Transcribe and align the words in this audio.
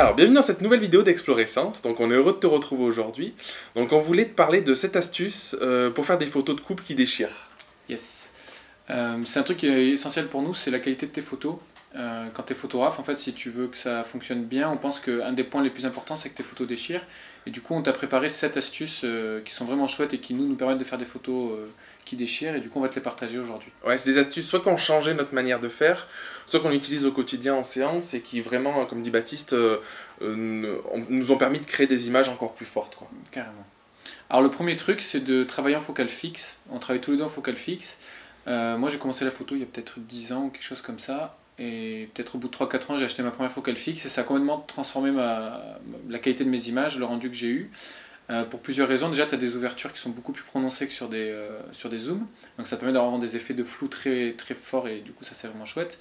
Alors, 0.00 0.14
bienvenue 0.14 0.36
dans 0.36 0.40
cette 0.40 0.62
nouvelle 0.62 0.80
vidéo 0.80 1.02
d'Explorescence. 1.02 1.82
Donc, 1.82 2.00
on 2.00 2.10
est 2.10 2.14
heureux 2.14 2.32
de 2.32 2.38
te 2.38 2.46
retrouver 2.46 2.84
aujourd'hui. 2.84 3.34
Donc, 3.76 3.92
on 3.92 3.98
voulait 3.98 4.24
te 4.24 4.32
parler 4.32 4.62
de 4.62 4.72
cette 4.72 4.96
astuce 4.96 5.54
euh, 5.60 5.90
pour 5.90 6.06
faire 6.06 6.16
des 6.16 6.24
photos 6.24 6.56
de 6.56 6.62
couple 6.62 6.82
qui 6.82 6.94
déchirent. 6.94 7.50
Yes. 7.86 8.32
Euh, 8.88 9.18
c'est 9.26 9.40
un 9.40 9.42
truc 9.42 9.58
qui 9.58 9.66
est 9.66 9.88
essentiel 9.90 10.28
pour 10.28 10.40
nous, 10.40 10.54
c'est 10.54 10.70
la 10.70 10.78
qualité 10.78 11.04
de 11.04 11.10
tes 11.10 11.20
photos. 11.20 11.56
Euh, 11.96 12.28
quand 12.32 12.44
tu 12.44 12.54
es 12.54 12.56
photographe, 12.56 12.98
en 12.98 13.02
fait, 13.02 13.18
si 13.18 13.34
tu 13.34 13.50
veux 13.50 13.66
que 13.66 13.76
ça 13.76 14.02
fonctionne 14.02 14.42
bien, 14.42 14.70
on 14.70 14.78
pense 14.78 15.00
qu'un 15.00 15.32
des 15.32 15.44
points 15.44 15.62
les 15.62 15.68
plus 15.68 15.84
importants, 15.84 16.16
c'est 16.16 16.30
que 16.30 16.36
tes 16.36 16.44
photos 16.44 16.66
déchirent. 16.66 17.04
Et 17.46 17.50
du 17.50 17.60
coup, 17.60 17.74
on 17.74 17.82
t'a 17.82 17.92
préparé 17.92 18.28
sept 18.28 18.56
astuces 18.56 19.00
euh, 19.04 19.40
qui 19.42 19.52
sont 19.54 19.64
vraiment 19.64 19.88
chouettes 19.88 20.12
et 20.12 20.18
qui 20.18 20.34
nous, 20.34 20.46
nous 20.46 20.56
permettent 20.56 20.78
de 20.78 20.84
faire 20.84 20.98
des 20.98 21.04
photos 21.04 21.52
euh, 21.52 21.66
qui 22.04 22.16
déchirent. 22.16 22.54
Et 22.54 22.60
du 22.60 22.68
coup, 22.68 22.78
on 22.78 22.82
va 22.82 22.88
te 22.88 22.96
les 22.96 23.00
partager 23.00 23.38
aujourd'hui. 23.38 23.70
Ouais, 23.86 23.96
c'est 23.96 24.10
des 24.10 24.18
astuces 24.18 24.46
soit 24.46 24.60
qu'on 24.60 24.76
changeait 24.76 25.14
notre 25.14 25.34
manière 25.34 25.60
de 25.60 25.68
faire, 25.68 26.06
soit 26.46 26.60
qu'on 26.60 26.72
utilise 26.72 27.06
au 27.06 27.12
quotidien 27.12 27.54
en 27.54 27.62
séance 27.62 28.14
et 28.14 28.20
qui 28.20 28.40
vraiment, 28.40 28.84
comme 28.86 29.00
dit 29.00 29.10
Baptiste, 29.10 29.54
euh, 29.54 29.78
euh, 30.22 30.80
nous 31.08 31.30
ont 31.30 31.36
permis 31.36 31.60
de 31.60 31.66
créer 31.66 31.86
des 31.86 32.08
images 32.08 32.28
encore 32.28 32.54
plus 32.54 32.66
fortes. 32.66 32.96
Quoi. 32.96 33.08
Carrément. 33.30 33.64
Alors, 34.28 34.42
le 34.42 34.50
premier 34.50 34.76
truc, 34.76 35.02
c'est 35.02 35.20
de 35.20 35.44
travailler 35.44 35.76
en 35.76 35.80
focale 35.80 36.08
fixe. 36.08 36.60
On 36.70 36.78
travaille 36.78 37.00
tous 37.00 37.10
les 37.10 37.16
deux 37.16 37.24
en 37.24 37.28
focale 37.28 37.56
fixe. 37.56 37.98
Euh, 38.46 38.76
moi, 38.76 38.90
j'ai 38.90 38.98
commencé 38.98 39.24
la 39.24 39.30
photo 39.30 39.54
il 39.54 39.60
y 39.60 39.64
a 39.64 39.66
peut-être 39.66 39.98
10 39.98 40.32
ans 40.32 40.44
ou 40.44 40.50
quelque 40.50 40.64
chose 40.64 40.82
comme 40.82 40.98
ça. 40.98 41.36
Et 41.62 42.08
peut-être 42.14 42.36
au 42.36 42.38
bout 42.38 42.48
de 42.48 42.56
3-4 42.56 42.92
ans, 42.92 42.98
j'ai 42.98 43.04
acheté 43.04 43.22
ma 43.22 43.30
première 43.30 43.52
focale 43.52 43.76
fixe 43.76 44.06
et 44.06 44.08
ça 44.08 44.22
a 44.22 44.24
complètement 44.24 44.58
transformé 44.58 45.12
la 45.12 46.18
qualité 46.18 46.42
de 46.44 46.48
mes 46.48 46.68
images, 46.68 46.98
le 46.98 47.04
rendu 47.04 47.28
que 47.28 47.36
j'ai 47.36 47.48
eu. 47.48 47.70
Euh, 48.30 48.44
pour 48.44 48.60
plusieurs 48.60 48.86
raisons. 48.88 49.08
Déjà, 49.08 49.26
tu 49.26 49.34
as 49.34 49.38
des 49.38 49.56
ouvertures 49.56 49.92
qui 49.92 49.98
sont 50.00 50.10
beaucoup 50.10 50.30
plus 50.32 50.44
prononcées 50.44 50.86
que 50.86 50.92
sur 50.92 51.08
des, 51.08 51.30
euh, 51.30 51.48
sur 51.72 51.88
des 51.88 51.98
zooms. 51.98 52.26
Donc 52.58 52.66
ça 52.68 52.76
te 52.76 52.80
permet 52.80 52.92
d'avoir 52.92 53.18
des 53.18 53.34
effets 53.34 53.54
de 53.54 53.64
flou 53.64 53.88
très, 53.88 54.34
très 54.38 54.54
forts 54.54 54.86
et 54.88 55.00
du 55.00 55.12
coup, 55.12 55.24
ça 55.24 55.32
c'est 55.34 55.48
vraiment 55.48 55.64
chouette. 55.64 55.98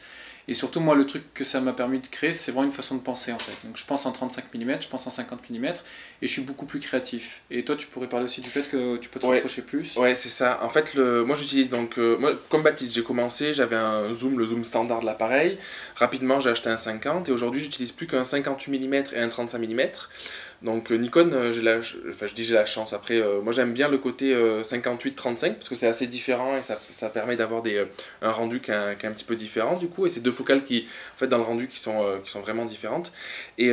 Et 0.48 0.54
surtout, 0.54 0.80
moi, 0.80 0.96
le 0.96 1.06
truc 1.06 1.24
que 1.36 1.44
ça 1.44 1.60
m'a 1.62 1.74
permis 1.74 2.00
de 2.00 2.08
créer, 2.08 2.34
c'est 2.34 2.52
vraiment 2.52 2.66
une 2.68 2.72
façon 2.74 2.96
de 2.96 3.02
penser 3.02 3.32
en 3.32 3.38
fait. 3.40 3.56
Donc 3.68 3.78
je 3.78 3.86
pense 3.86 4.06
en 4.08 4.12
35 4.12 4.46
mm, 4.54 4.82
je 4.82 4.88
pense 4.88 5.06
en 5.06 5.12
50 5.12 5.48
mm 5.50 5.66
et 5.66 5.74
je 6.22 6.28
suis 6.28 6.42
beaucoup 6.42 6.66
plus 6.66 6.80
créatif. 6.80 7.42
Et 7.52 7.64
toi, 7.64 7.76
tu 7.76 7.86
pourrais 7.88 8.10
parler 8.10 8.26
aussi 8.26 8.42
du 8.42 8.50
fait 8.50 8.64
que 8.64 8.98
tu 8.98 9.10
peux 9.10 9.20
te 9.20 9.26
Ouais. 9.26 9.36
rapprocher 9.36 9.62
plus. 9.62 9.96
Ouais, 9.96 10.16
c'est 10.16 10.30
ça. 10.30 10.60
En 10.64 10.70
fait, 10.70 10.94
le, 10.96 11.24
moi 11.24 11.36
j'utilise 11.36 11.70
donc, 11.70 11.98
euh, 12.00 12.18
moi, 12.18 12.34
comme 12.50 12.64
Baptiste, 12.64 12.94
j'ai 12.94 13.04
commencé, 13.04 13.54
j'avais 13.54 13.76
un 13.76 14.12
zoom, 14.14 14.38
le 14.40 14.46
zoom 14.46 14.64
standard 14.64 15.02
de 15.02 15.06
l'appareil. 15.06 15.58
Rapidement, 15.96 16.40
j'ai 16.40 16.50
acheté 16.50 16.70
un 16.70 16.78
50 16.78 17.30
et 17.30 17.32
aujourd'hui, 17.32 17.62
j'utilise 17.62 17.92
plus 17.92 18.08
qu'un 18.08 18.24
58 18.26 18.88
mm 18.88 18.94
et 19.14 19.20
un 19.20 19.30
35 19.30 19.60
mm. 19.60 19.82
Donc 20.62 20.92
euh, 20.92 20.96
Nikon, 20.96 21.32
euh, 21.32 21.54
je 21.54 22.34
dis 22.34 22.44
j'ai 22.44 22.54
la 22.54 22.66
chance. 22.66 22.92
Après, 22.92 23.22
euh, 23.22 23.42
moi 23.42 23.54
j'aime 23.54 23.72
bien 23.72 23.88
le 23.88 23.98
côté 23.98 24.36
58-35 24.36 25.54
parce 25.54 25.70
que 25.70 25.76
c'est 25.76 25.88
assez 25.88 26.08
différent 26.08 26.58
et 26.58 26.62
ça, 26.62 27.10
permet 27.10 27.38
d'avoir 27.38 27.62
des, 27.62 27.86
un 28.22 28.32
rendu 28.32 28.60
qui 28.60 28.72
est, 28.72 28.74
un, 28.74 29.12
petit 29.12 29.24
peu 29.24 29.36
différent 29.36 29.78
du 29.78 29.88
coup. 29.88 30.06
Et 30.06 30.10
c'est 30.10 30.20
deux 30.20 30.32
focales 30.32 30.64
qui, 30.64 30.88
en 31.16 31.20
fait, 31.20 31.28
dans 31.28 31.38
le 31.38 31.44
rendu 31.44 31.68
qui 31.68 31.80
sont, 31.80 32.20
qui 32.24 32.32
sont 32.32 32.42
vraiment 32.42 32.66
différentes. 32.66 33.14
Et, 33.58 33.72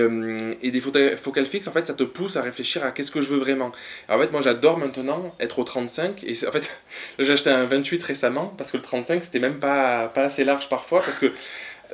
et 0.62 0.70
des 0.70 0.80
focales, 0.80 1.46
fixes, 1.46 1.66
en 1.66 1.72
fait, 1.72 1.86
ça 1.86 1.94
te 1.94 2.04
pousse 2.04 2.36
à 2.36 2.42
réfléchir 2.42 2.84
à 2.84 2.92
qu'est-ce 2.92 3.10
que 3.10 3.20
je 3.20 3.28
veux 3.28 3.38
vraiment. 3.38 3.72
En 4.08 4.18
fait, 4.18 4.30
moi 4.30 4.40
j'adore 4.40 4.78
maintenant 4.78 5.34
être 5.40 5.58
au 5.58 5.64
35 5.64 6.22
et 6.24 6.34
en 6.46 6.52
fait, 6.52 6.70
j'ai 7.18 7.32
acheté 7.32 7.50
un 7.50 7.66
28 7.66 8.02
récemment 8.02 8.54
parce 8.56 8.70
que 8.70 8.76
le 8.76 8.82
35 8.82 9.24
c'était 9.24 9.40
même 9.40 9.58
pas, 9.58 10.08
pas 10.08 10.24
assez 10.24 10.44
large 10.44 10.68
parfois 10.68 11.00
parce 11.00 11.18
que 11.18 11.32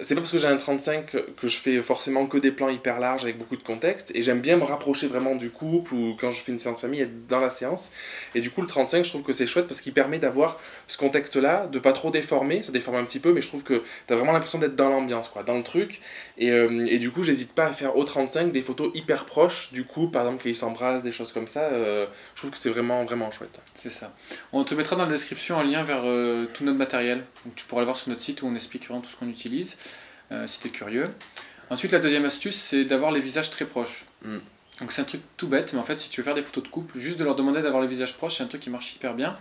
c'est 0.00 0.14
pas 0.14 0.20
parce 0.20 0.32
que 0.32 0.38
j'ai 0.38 0.48
un 0.48 0.56
35 0.56 1.06
que 1.36 1.48
je 1.48 1.56
fais 1.56 1.82
forcément 1.82 2.26
que 2.26 2.38
des 2.38 2.50
plans 2.50 2.68
hyper 2.68 2.98
larges 2.98 3.24
avec 3.24 3.38
beaucoup 3.38 3.56
de 3.56 3.62
contexte 3.62 4.10
et 4.14 4.22
j'aime 4.22 4.40
bien 4.40 4.56
me 4.56 4.64
rapprocher 4.64 5.06
vraiment 5.06 5.34
du 5.34 5.50
couple 5.50 5.94
ou 5.94 6.16
quand 6.18 6.30
je 6.30 6.40
fais 6.40 6.52
une 6.52 6.58
séance 6.58 6.80
famille 6.80 7.02
être 7.02 7.26
dans 7.26 7.40
la 7.40 7.50
séance 7.50 7.90
et 8.34 8.40
du 8.40 8.50
coup 8.50 8.62
le 8.62 8.66
35 8.66 9.04
je 9.04 9.10
trouve 9.10 9.22
que 9.22 9.32
c'est 9.32 9.46
chouette 9.46 9.66
parce 9.66 9.80
qu'il 9.80 9.92
permet 9.92 10.18
d'avoir 10.18 10.58
ce 10.88 10.96
contexte 10.96 11.36
là 11.36 11.66
de 11.66 11.78
pas 11.78 11.92
trop 11.92 12.10
déformer 12.10 12.62
ça 12.62 12.72
déforme 12.72 12.96
un 12.96 13.04
petit 13.04 13.20
peu 13.20 13.32
mais 13.32 13.42
je 13.42 13.48
trouve 13.48 13.62
que 13.64 13.82
t'as 14.06 14.16
vraiment 14.16 14.32
l'impression 14.32 14.58
d'être 14.58 14.76
dans 14.76 14.90
l'ambiance 14.90 15.28
quoi 15.28 15.42
dans 15.42 15.56
le 15.56 15.62
truc 15.62 16.00
et, 16.38 16.50
euh, 16.50 16.86
et 16.86 16.98
du 16.98 17.10
coup 17.10 17.22
j'hésite 17.22 17.52
pas 17.52 17.66
à 17.66 17.72
faire 17.72 17.96
au 17.96 18.04
35 18.04 18.52
des 18.52 18.62
photos 18.62 18.90
hyper 18.94 19.26
proches 19.26 19.72
du 19.72 19.84
coup 19.84 20.08
par 20.08 20.22
exemple 20.22 20.42
qu'ils 20.42 20.56
s'embrassent 20.56 21.02
des 21.02 21.12
choses 21.12 21.32
comme 21.32 21.48
ça 21.48 21.60
euh, 21.60 22.06
je 22.34 22.40
trouve 22.40 22.50
que 22.50 22.58
c'est 22.58 22.70
vraiment 22.70 23.04
vraiment 23.04 23.30
chouette 23.30 23.60
C'est 23.74 23.90
ça. 23.90 24.14
On 24.52 24.64
te 24.64 24.74
mettra 24.74 24.96
dans 24.96 25.04
la 25.04 25.10
description 25.10 25.58
un 25.58 25.64
lien 25.64 25.82
vers 25.82 26.02
euh, 26.04 26.46
tout 26.52 26.64
notre 26.64 26.78
matériel. 26.78 27.24
Donc 27.44 27.54
tu 27.54 27.64
pourras 27.66 27.80
le 27.82 27.86
voir 27.86 27.96
sur 27.96 28.08
notre 28.08 28.20
site 28.20 28.42
où 28.42 28.46
on 28.46 28.54
explique 28.54 28.86
vraiment 28.86 29.00
tout 29.00 29.10
ce 29.10 29.16
qu'on 29.16 29.28
utilise, 29.28 29.76
euh, 30.32 30.46
si 30.46 30.58
tu 30.60 30.68
es 30.68 30.70
curieux. 30.70 31.08
Ensuite, 31.70 31.92
la 31.92 32.00
deuxième 32.00 32.24
astuce, 32.24 32.56
c'est 32.56 32.84
d'avoir 32.84 33.12
les 33.12 33.20
visages 33.20 33.50
très 33.50 33.64
proches. 33.64 34.06
Mm. 34.24 34.38
Donc 34.80 34.92
c'est 34.92 35.02
un 35.02 35.04
truc 35.04 35.20
tout 35.36 35.48
bête, 35.48 35.72
mais 35.72 35.78
en 35.78 35.84
fait, 35.84 35.98
si 35.98 36.08
tu 36.08 36.20
veux 36.20 36.24
faire 36.24 36.34
des 36.34 36.42
photos 36.42 36.64
de 36.64 36.68
couple, 36.68 36.98
juste 36.98 37.18
de 37.18 37.24
leur 37.24 37.36
demander 37.36 37.62
d'avoir 37.62 37.82
les 37.82 37.88
visages 37.88 38.16
proches, 38.16 38.38
c'est 38.38 38.42
un 38.42 38.46
truc 38.48 38.62
qui 38.62 38.70
marche 38.70 38.94
hyper 38.96 39.14
bien. 39.14 39.36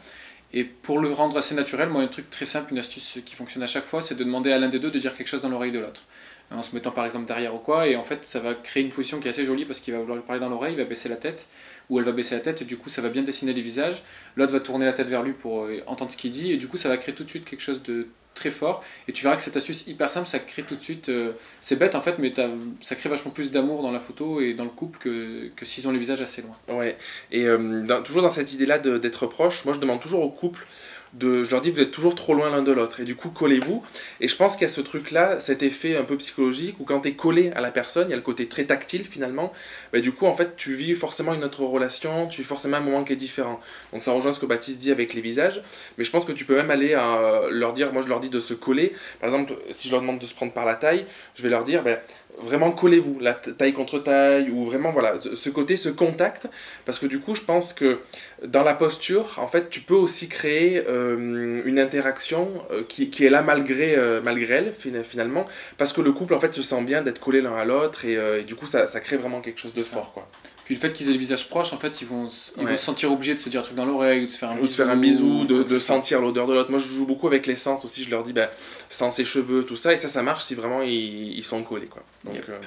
Et 0.53 0.65
pour 0.65 0.99
le 0.99 1.11
rendre 1.11 1.37
assez 1.37 1.55
naturel, 1.55 1.89
moi, 1.89 2.01
un 2.01 2.07
truc 2.07 2.29
très 2.29 2.45
simple, 2.45 2.73
une 2.73 2.79
astuce 2.79 3.19
qui 3.25 3.35
fonctionne 3.35 3.63
à 3.63 3.67
chaque 3.67 3.85
fois, 3.85 4.01
c'est 4.01 4.15
de 4.15 4.23
demander 4.23 4.51
à 4.51 4.59
l'un 4.59 4.67
des 4.67 4.79
deux 4.79 4.91
de 4.91 4.99
dire 4.99 5.15
quelque 5.15 5.27
chose 5.27 5.41
dans 5.41 5.49
l'oreille 5.49 5.71
de 5.71 5.79
l'autre. 5.79 6.03
Euh, 6.51 6.55
En 6.55 6.61
se 6.61 6.75
mettant 6.75 6.91
par 6.91 7.05
exemple 7.05 7.25
derrière 7.25 7.55
ou 7.55 7.59
quoi, 7.59 7.87
et 7.87 7.95
en 7.95 8.03
fait, 8.03 8.25
ça 8.25 8.39
va 8.39 8.53
créer 8.53 8.83
une 8.83 8.89
position 8.89 9.19
qui 9.19 9.27
est 9.27 9.31
assez 9.31 9.45
jolie 9.45 9.65
parce 9.65 9.79
qu'il 9.79 9.93
va 9.93 9.99
vouloir 10.01 10.17
lui 10.17 10.25
parler 10.25 10.41
dans 10.41 10.49
l'oreille, 10.49 10.73
il 10.73 10.77
va 10.77 10.83
baisser 10.83 11.07
la 11.07 11.15
tête, 11.15 11.47
ou 11.89 11.99
elle 11.99 12.05
va 12.05 12.11
baisser 12.11 12.35
la 12.35 12.41
tête, 12.41 12.61
et 12.61 12.65
du 12.65 12.77
coup, 12.77 12.89
ça 12.89 13.01
va 13.01 13.07
bien 13.09 13.21
dessiner 13.21 13.53
les 13.53 13.61
visages. 13.61 14.03
L'autre 14.35 14.51
va 14.51 14.59
tourner 14.59 14.85
la 14.85 14.93
tête 14.93 15.07
vers 15.07 15.23
lui 15.23 15.33
pour 15.33 15.63
euh, 15.63 15.79
entendre 15.87 16.11
ce 16.11 16.17
qu'il 16.17 16.31
dit, 16.31 16.51
et 16.51 16.57
du 16.57 16.67
coup, 16.67 16.77
ça 16.77 16.89
va 16.89 16.97
créer 16.97 17.15
tout 17.15 17.23
de 17.23 17.29
suite 17.29 17.45
quelque 17.45 17.61
chose 17.61 17.81
de 17.81 18.07
très 18.33 18.49
fort. 18.49 18.83
Et 19.07 19.11
tu 19.11 19.23
verras 19.23 19.35
que 19.35 19.41
cette 19.41 19.57
astuce 19.57 19.85
hyper 19.87 20.09
simple, 20.09 20.27
ça 20.27 20.39
crée 20.39 20.63
tout 20.63 20.75
de 20.75 20.81
suite. 20.81 21.09
euh, 21.09 21.33
c'est 21.61 21.75
bête 21.75 21.95
en 21.95 22.01
fait, 22.01 22.17
mais 22.19 22.33
ça 22.79 22.95
crée 22.95 23.09
vachement 23.09 23.31
plus 23.31 23.51
d'amour 23.51 23.81
dans 23.81 23.91
la 23.91 23.99
photo 23.99 24.41
et 24.41 24.53
dans 24.53 24.63
le 24.63 24.69
couple 24.69 24.99
que, 24.99 25.49
que 25.55 25.65
s'ils 25.65 25.87
ont 25.87 25.91
les 25.91 25.99
visages 25.99 26.21
assez 26.21 26.41
loin. 26.41 26.55
Ouais, 26.75 26.97
et 27.31 27.45
euh, 27.45 28.01
toujours 28.01 28.21
dans 28.21 28.29
cette 28.29 28.53
idée-là 28.53 28.79
d'être 28.79 29.27
proche, 29.27 29.65
moi 29.65 29.73
je 29.73 29.79
demande 29.79 29.99
toujours 29.99 30.21
au 30.21 30.29
couple, 30.29 30.65
de, 31.13 31.43
je 31.43 31.51
leur 31.51 31.61
dis 31.61 31.71
vous 31.71 31.79
êtes 31.79 31.91
toujours 31.91 32.15
trop 32.15 32.33
loin 32.33 32.49
l'un 32.49 32.61
de 32.61 32.71
l'autre, 32.71 32.99
et 32.99 33.03
du 33.03 33.15
coup 33.15 33.29
collez-vous. 33.29 33.83
Et 34.19 34.27
je 34.27 34.35
pense 34.35 34.53
qu'il 34.53 34.63
y 34.63 34.69
a 34.69 34.73
ce 34.73 34.81
truc-là, 34.81 35.41
cet 35.41 35.63
effet 35.63 35.97
un 35.97 36.03
peu 36.03 36.17
psychologique, 36.17 36.75
où 36.79 36.83
quand 36.83 37.01
tu 37.01 37.09
es 37.09 37.13
collé 37.13 37.51
à 37.51 37.61
la 37.61 37.71
personne, 37.71 38.07
il 38.07 38.11
y 38.11 38.13
a 38.13 38.17
le 38.17 38.21
côté 38.21 38.47
très 38.47 38.65
tactile 38.65 39.05
finalement, 39.05 39.51
bah, 39.91 39.99
du 39.99 40.11
coup 40.11 40.25
en 40.25 40.33
fait 40.33 40.55
tu 40.55 40.73
vis 40.73 40.95
forcément 40.95 41.33
une 41.33 41.43
autre 41.43 41.63
relation, 41.63 42.27
tu 42.27 42.41
vis 42.41 42.47
forcément 42.47 42.77
un 42.77 42.81
moment 42.81 43.03
qui 43.03 43.13
est 43.13 43.17
différent. 43.17 43.59
Donc 43.93 44.03
ça 44.03 44.11
rejoint 44.11 44.31
ce 44.31 44.39
que 44.39 44.45
Baptiste 44.45 44.79
dit 44.79 44.91
avec 44.91 45.13
les 45.13 45.21
visages, 45.21 45.63
mais 45.97 46.03
je 46.03 46.11
pense 46.11 46.25
que 46.25 46.31
tu 46.31 46.45
peux 46.45 46.55
même 46.55 46.71
aller 46.71 46.93
à 46.93 47.43
leur 47.49 47.73
dire, 47.73 47.91
moi 47.93 48.01
je 48.01 48.07
leur 48.07 48.19
dis 48.19 48.29
de 48.29 48.39
se 48.39 48.53
coller, 48.53 48.93
par 49.19 49.29
exemple 49.29 49.53
si 49.71 49.87
je 49.87 49.93
leur 49.93 50.01
demande 50.01 50.19
de 50.19 50.25
se 50.25 50.33
prendre 50.33 50.53
par 50.53 50.65
la 50.65 50.75
taille, 50.75 51.05
je 51.35 51.43
vais 51.43 51.49
leur 51.49 51.63
dire, 51.63 51.83
ben, 51.83 51.99
vraiment 52.39 52.71
collez-vous, 52.71 53.19
la 53.19 53.33
taille 53.33 53.73
contre 53.73 53.99
taille, 53.99 54.49
ou 54.49 54.65
vraiment 54.65 54.91
voilà, 54.91 55.13
ce 55.21 55.49
côté, 55.49 55.77
ce 55.77 55.89
contact, 55.89 56.47
parce 56.85 56.99
que 56.99 57.05
du 57.05 57.19
coup, 57.19 57.35
je 57.35 57.41
pense 57.41 57.73
que 57.73 57.99
dans 58.45 58.63
la 58.63 58.73
posture, 58.73 59.37
en 59.37 59.47
fait, 59.47 59.69
tu 59.69 59.81
peux 59.81 59.93
aussi 59.95 60.27
créer 60.27 60.83
euh, 60.87 61.61
une 61.65 61.79
interaction 61.79 62.49
euh, 62.71 62.83
qui, 62.87 63.09
qui 63.09 63.25
est 63.25 63.29
là 63.29 63.41
malgré, 63.41 63.95
euh, 63.95 64.21
malgré 64.23 64.55
elle, 64.55 64.71
fin- 64.73 65.03
finalement, 65.03 65.45
parce 65.77 65.93
que 65.93 66.01
le 66.01 66.11
couple, 66.11 66.33
en 66.33 66.39
fait, 66.39 66.53
se 66.53 66.63
sent 66.63 66.81
bien 66.83 67.01
d'être 67.01 67.19
collé 67.19 67.41
l'un 67.41 67.55
à 67.55 67.65
l'autre, 67.65 68.05
et, 68.05 68.13
et 68.39 68.43
du 68.43 68.55
coup, 68.55 68.65
ça, 68.65 68.87
ça 68.87 68.99
crée 68.99 69.17
vraiment 69.17 69.41
quelque 69.41 69.59
chose 69.59 69.73
de 69.73 69.83
fort, 69.83 70.13
quoi. 70.13 70.27
Puis 70.65 70.75
le 70.75 70.79
fait 70.79 70.93
qu'ils 70.93 71.09
aient 71.09 71.13
le 71.13 71.17
visage 71.19 71.49
proche, 71.49 71.73
en 71.73 71.77
fait, 71.77 72.01
ils 72.01 72.07
vont, 72.07 72.27
ils 72.57 72.63
Ouais. 72.63 72.71
vont 72.71 72.77
se 72.77 72.83
sentir 72.83 73.11
obligés 73.11 73.33
de 73.33 73.39
se 73.39 73.49
dire 73.49 73.59
un 73.59 73.63
truc 73.63 73.75
dans 73.75 73.85
l'oreille 73.85 74.23
ou 74.23 74.27
de 74.27 74.31
se 74.31 74.37
faire 74.37 74.51
un 74.51 74.57
Ou 74.57 74.61
bisou. 74.61 74.67
de 74.67 74.73
faire 74.73 74.89
un 74.89 74.95
bisou, 74.97 75.45
de, 75.45 75.79
sentir 75.79 76.21
l'odeur 76.21 76.47
de 76.47 76.53
l'autre. 76.53 76.69
Moi, 76.69 76.79
je 76.79 76.87
joue 76.87 77.05
beaucoup 77.05 77.27
avec 77.27 77.45
l'essence 77.47 77.83
aussi, 77.83 78.03
je 78.03 78.09
leur 78.09 78.23
dis, 78.23 78.33
ben, 78.33 78.49
sens 78.89 79.15
ses 79.15 79.25
cheveux, 79.25 79.65
tout 79.65 79.75
ça, 79.75 79.91
et 79.93 79.97
ça, 79.97 80.07
ça 80.07 80.21
marche 80.23 80.43
si 80.45 80.55
vraiment 80.55 80.81
ils, 80.81 81.37
ils 81.37 81.43
sont 81.43 81.61
collés, 81.63 81.87
quoi. 81.87 82.03
Donc, 82.23 82.35
Yep. 82.35 82.45
euh, 82.49 82.59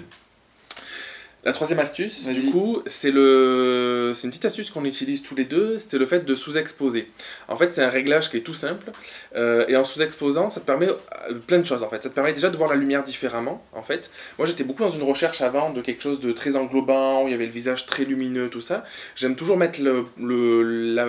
La 1.44 1.52
troisième 1.52 1.78
astuce, 1.78 2.24
du 2.24 2.50
coup, 2.50 2.80
c'est 2.86 3.10
le, 3.10 4.12
c'est 4.14 4.24
une 4.24 4.30
petite 4.30 4.46
astuce 4.46 4.70
qu'on 4.70 4.84
utilise 4.86 5.22
tous 5.22 5.34
les 5.34 5.44
deux, 5.44 5.78
c'est 5.78 5.98
le 5.98 6.06
fait 6.06 6.24
de 6.24 6.34
sous-exposer. 6.34 7.06
En 7.48 7.56
fait, 7.56 7.70
c'est 7.72 7.82
un 7.82 7.90
réglage 7.90 8.30
qui 8.30 8.38
est 8.38 8.40
tout 8.40 8.54
simple, 8.54 8.90
euh, 9.36 9.66
et 9.68 9.76
en 9.76 9.84
sous-exposant, 9.84 10.48
ça 10.48 10.60
te 10.60 10.64
permet 10.66 10.88
euh, 10.88 11.34
plein 11.46 11.58
de 11.58 11.64
choses. 11.64 11.82
En 11.82 11.90
fait, 11.90 12.02
ça 12.02 12.08
te 12.08 12.14
permet 12.14 12.32
déjà 12.32 12.48
de 12.48 12.56
voir 12.56 12.70
la 12.70 12.76
lumière 12.76 13.02
différemment. 13.02 13.62
En 13.74 13.82
fait, 13.82 14.10
moi, 14.38 14.46
j'étais 14.46 14.64
beaucoup 14.64 14.82
dans 14.82 14.88
une 14.88 15.02
recherche 15.02 15.42
avant 15.42 15.68
de 15.70 15.82
quelque 15.82 16.02
chose 16.02 16.18
de 16.18 16.32
très 16.32 16.56
englobant, 16.56 17.22
où 17.24 17.28
il 17.28 17.32
y 17.32 17.34
avait 17.34 17.44
le 17.46 17.52
visage 17.52 17.84
très 17.84 18.04
lumineux, 18.06 18.48
tout 18.48 18.62
ça. 18.62 18.82
J'aime 19.14 19.36
toujours 19.36 19.58
mettre 19.58 19.82
le, 19.82 20.06
le, 20.18 20.62
la- 20.94 21.08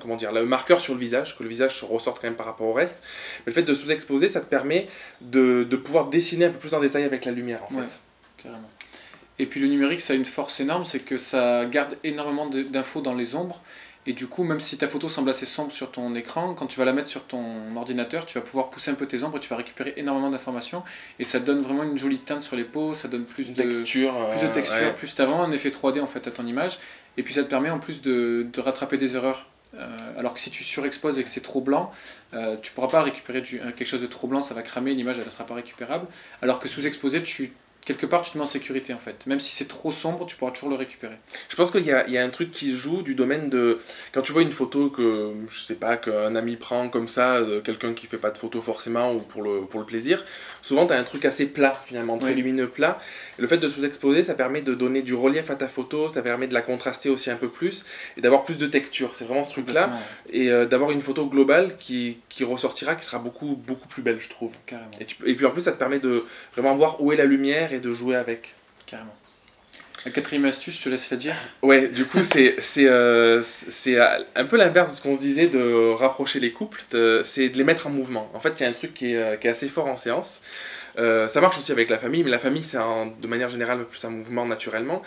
comment 0.00 0.14
dire, 0.14 0.30
le 0.32 0.44
marqueur 0.46 0.80
sur 0.80 0.94
le 0.94 1.00
visage, 1.00 1.36
que 1.36 1.42
le 1.42 1.48
visage 1.48 1.76
se 1.80 1.84
ressorte 1.84 2.20
quand 2.20 2.28
même 2.28 2.36
par 2.36 2.46
rapport 2.46 2.68
au 2.68 2.72
reste. 2.72 3.02
Mais 3.40 3.50
le 3.50 3.52
fait 3.52 3.62
de 3.64 3.74
sous-exposer, 3.74 4.28
ça 4.28 4.38
te 4.40 4.46
permet 4.48 4.86
de, 5.20 5.64
de 5.64 5.76
pouvoir 5.76 6.06
dessiner 6.08 6.44
un 6.44 6.50
peu 6.50 6.58
plus 6.58 6.74
en 6.74 6.78
détail 6.80 7.02
avec 7.02 7.24
la 7.24 7.32
lumière, 7.32 7.60
en 7.68 7.74
Ouais. 7.74 7.82
fait. 7.82 7.98
Carrément. 8.44 8.70
Et 9.42 9.46
puis 9.46 9.58
le 9.58 9.66
numérique, 9.66 10.00
ça 10.00 10.12
a 10.12 10.16
une 10.16 10.24
force 10.24 10.60
énorme, 10.60 10.84
c'est 10.84 11.00
que 11.00 11.18
ça 11.18 11.66
garde 11.66 11.96
énormément 12.04 12.46
d'infos 12.46 13.00
dans 13.00 13.12
les 13.12 13.34
ombres. 13.34 13.60
Et 14.06 14.12
du 14.12 14.28
coup, 14.28 14.44
même 14.44 14.60
si 14.60 14.78
ta 14.78 14.86
photo 14.86 15.08
semble 15.08 15.30
assez 15.30 15.46
sombre 15.46 15.72
sur 15.72 15.90
ton 15.90 16.14
écran, 16.14 16.54
quand 16.54 16.66
tu 16.66 16.78
vas 16.78 16.84
la 16.84 16.92
mettre 16.92 17.08
sur 17.08 17.26
ton 17.26 17.74
ordinateur, 17.74 18.24
tu 18.24 18.38
vas 18.38 18.44
pouvoir 18.44 18.70
pousser 18.70 18.92
un 18.92 18.94
peu 18.94 19.06
tes 19.06 19.24
ombres 19.24 19.38
et 19.38 19.40
tu 19.40 19.48
vas 19.48 19.56
récupérer 19.56 19.94
énormément 19.96 20.30
d'informations. 20.30 20.84
Et 21.18 21.24
ça 21.24 21.40
donne 21.40 21.60
vraiment 21.60 21.82
une 21.82 21.98
jolie 21.98 22.20
teinte 22.20 22.42
sur 22.42 22.54
les 22.54 22.62
peaux, 22.62 22.94
ça 22.94 23.08
donne 23.08 23.24
plus 23.24 23.50
de, 23.50 23.54
texture. 23.54 24.14
plus 24.30 24.42
de 24.42 24.46
euh, 24.46 24.54
texture, 24.54 24.76
ouais. 24.76 24.92
plus 24.92 25.12
d'avant, 25.16 25.42
un 25.42 25.50
effet 25.50 25.70
3D 25.70 26.00
en 26.00 26.06
fait 26.06 26.24
à 26.28 26.30
ton 26.30 26.46
image. 26.46 26.78
Et 27.16 27.24
puis 27.24 27.34
ça 27.34 27.42
te 27.42 27.48
permet 27.48 27.70
en 27.70 27.80
plus 27.80 28.00
de, 28.00 28.46
de 28.52 28.60
rattraper 28.60 28.96
des 28.96 29.16
erreurs. 29.16 29.48
Euh, 29.74 30.18
alors 30.18 30.34
que 30.34 30.40
si 30.40 30.50
tu 30.50 30.62
surexposes 30.62 31.18
et 31.18 31.24
que 31.24 31.28
c'est 31.28 31.40
trop 31.40 31.60
blanc, 31.60 31.90
euh, 32.34 32.56
tu 32.62 32.72
pourras 32.72 32.88
pas 32.88 33.02
récupérer 33.02 33.40
du, 33.40 33.58
quelque 33.58 33.86
chose 33.86 34.02
de 34.02 34.06
trop 34.06 34.28
blanc, 34.28 34.40
ça 34.42 34.54
va 34.54 34.62
cramer, 34.62 34.94
l'image 34.94 35.18
elle 35.18 35.24
ne 35.24 35.30
sera 35.30 35.46
pas 35.46 35.54
récupérable. 35.54 36.06
Alors 36.42 36.60
que 36.60 36.68
sous-exposé, 36.68 37.22
tu 37.22 37.52
quelque 37.84 38.06
part, 38.06 38.22
tu 38.22 38.30
te 38.30 38.38
mets 38.38 38.44
en 38.44 38.46
sécurité 38.46 38.94
en 38.94 38.98
fait. 38.98 39.26
Même 39.26 39.40
si 39.40 39.50
c'est 39.52 39.66
trop 39.68 39.92
sombre, 39.92 40.24
tu 40.26 40.36
pourras 40.36 40.52
toujours 40.52 40.70
le 40.70 40.76
récupérer. 40.76 41.16
Je 41.48 41.56
pense 41.56 41.70
qu'il 41.70 41.84
y 41.84 41.92
a, 41.92 42.06
il 42.06 42.12
y 42.12 42.18
a 42.18 42.24
un 42.24 42.28
truc 42.28 42.50
qui 42.52 42.74
joue 42.76 43.02
du 43.02 43.14
domaine 43.14 43.48
de. 43.50 43.80
Quand 44.12 44.22
tu 44.22 44.32
vois 44.32 44.42
une 44.42 44.52
photo 44.52 44.90
que, 44.90 45.32
je 45.48 45.60
sais 45.60 45.74
pas, 45.74 45.96
qu'un 45.96 46.34
ami 46.36 46.56
prend 46.56 46.88
comme 46.88 47.08
ça, 47.08 47.34
euh, 47.36 47.60
quelqu'un 47.60 47.92
qui 47.92 48.06
fait 48.06 48.18
pas 48.18 48.30
de 48.30 48.38
photo 48.38 48.60
forcément 48.60 49.12
ou 49.12 49.18
pour 49.20 49.42
le, 49.42 49.62
pour 49.62 49.80
le 49.80 49.86
plaisir, 49.86 50.24
souvent 50.62 50.86
tu 50.86 50.92
as 50.92 50.98
un 50.98 51.02
truc 51.04 51.24
assez 51.24 51.46
plat 51.46 51.80
finalement, 51.84 52.18
très 52.18 52.30
Oui. 52.30 52.36
lumineux 52.36 52.68
plat. 52.68 52.98
Et 53.38 53.42
le 53.42 53.48
fait 53.48 53.58
de 53.58 53.68
sous-exposer, 53.68 54.24
ça 54.24 54.34
permet 54.34 54.62
de 54.62 54.74
donner 54.74 55.02
du 55.02 55.14
relief 55.14 55.50
à 55.50 55.56
ta 55.56 55.68
photo, 55.68 56.08
ça 56.08 56.22
permet 56.22 56.46
de 56.46 56.54
la 56.54 56.62
contraster 56.62 57.08
aussi 57.10 57.30
un 57.30 57.36
peu 57.36 57.48
plus 57.48 57.84
et 58.16 58.20
d'avoir 58.20 58.42
plus 58.44 58.56
de 58.56 58.66
texture. 58.66 59.14
C'est 59.14 59.24
vraiment 59.24 59.44
ce 59.44 59.50
truc-là. 59.50 59.90
Et 60.30 60.50
euh, 60.50 60.66
d'avoir 60.66 60.90
une 60.90 61.00
photo 61.00 61.26
globale 61.26 61.76
qui, 61.78 62.18
qui 62.28 62.44
ressortira, 62.44 62.94
qui 62.94 63.04
sera 63.04 63.18
beaucoup, 63.18 63.56
beaucoup 63.66 63.88
plus 63.88 64.02
belle, 64.02 64.20
je 64.20 64.28
trouve. 64.28 64.52
Carrément. 64.66 64.90
Et, 65.00 65.04
tu- 65.04 65.16
et 65.24 65.34
puis 65.34 65.46
en 65.46 65.50
plus, 65.50 65.62
ça 65.62 65.72
te 65.72 65.78
permet 65.78 65.98
de 65.98 66.24
vraiment 66.54 66.74
voir 66.76 67.02
où 67.02 67.12
est 67.12 67.16
la 67.16 67.24
lumière 67.24 67.71
et 67.72 67.80
de 67.80 67.92
jouer 67.92 68.16
avec. 68.16 68.54
Carrément. 68.86 69.16
La 70.04 70.10
quatrième 70.10 70.44
astuce, 70.46 70.78
je 70.78 70.84
te 70.84 70.88
laisse 70.88 71.10
la 71.10 71.16
dire. 71.16 71.36
Ouais, 71.62 71.86
du 71.86 72.04
coup, 72.04 72.24
c'est 72.24 72.56
c'est 72.58 72.88
euh, 72.88 73.40
c'est 73.42 73.98
un 74.00 74.44
peu 74.44 74.56
l'inverse 74.56 74.90
de 74.90 74.96
ce 74.96 75.00
qu'on 75.00 75.14
se 75.14 75.20
disait 75.20 75.46
de 75.46 75.92
rapprocher 75.92 76.40
les 76.40 76.50
couples, 76.50 76.82
c'est 77.24 77.48
de 77.48 77.56
les 77.56 77.64
mettre 77.64 77.86
en 77.86 77.90
mouvement. 77.90 78.28
En 78.34 78.40
fait, 78.40 78.54
il 78.58 78.62
y 78.64 78.66
a 78.66 78.68
un 78.68 78.72
truc 78.72 78.94
qui 78.94 79.12
est, 79.12 79.16
euh, 79.16 79.36
qui 79.36 79.46
est 79.46 79.50
assez 79.50 79.68
fort 79.68 79.86
en 79.86 79.96
séance. 79.96 80.42
Euh, 80.98 81.28
ça 81.28 81.40
marche 81.40 81.58
aussi 81.58 81.72
avec 81.72 81.88
la 81.88 81.98
famille, 81.98 82.22
mais 82.22 82.30
la 82.30 82.38
famille, 82.38 82.62
c'est 82.62 82.78
de 82.78 83.26
manière 83.26 83.48
générale 83.48 83.84
plus 83.84 84.04
un 84.04 84.10
mouvement 84.10 84.46
naturellement. 84.46 85.02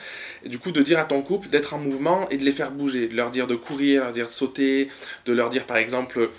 Du 0.45 0.59
coup, 0.59 0.71
de 0.71 0.81
dire 0.81 0.99
à 0.99 1.05
ton 1.05 1.21
couple 1.21 1.49
d'être 1.49 1.73
en 1.73 1.77
mouvement 1.77 2.27
et 2.29 2.37
de 2.37 2.43
les 2.43 2.51
faire 2.51 2.71
bouger, 2.71 3.07
de 3.07 3.15
leur 3.15 3.31
dire 3.31 3.47
de 3.47 3.55
courir, 3.55 4.01
de 4.01 4.05
leur 4.05 4.13
dire 4.13 4.27
de 4.27 4.31
sauter, 4.31 4.89
de 5.25 5.33
leur 5.33 5.49
dire 5.49 5.65
par 5.65 5.77
exemple, 5.77 6.29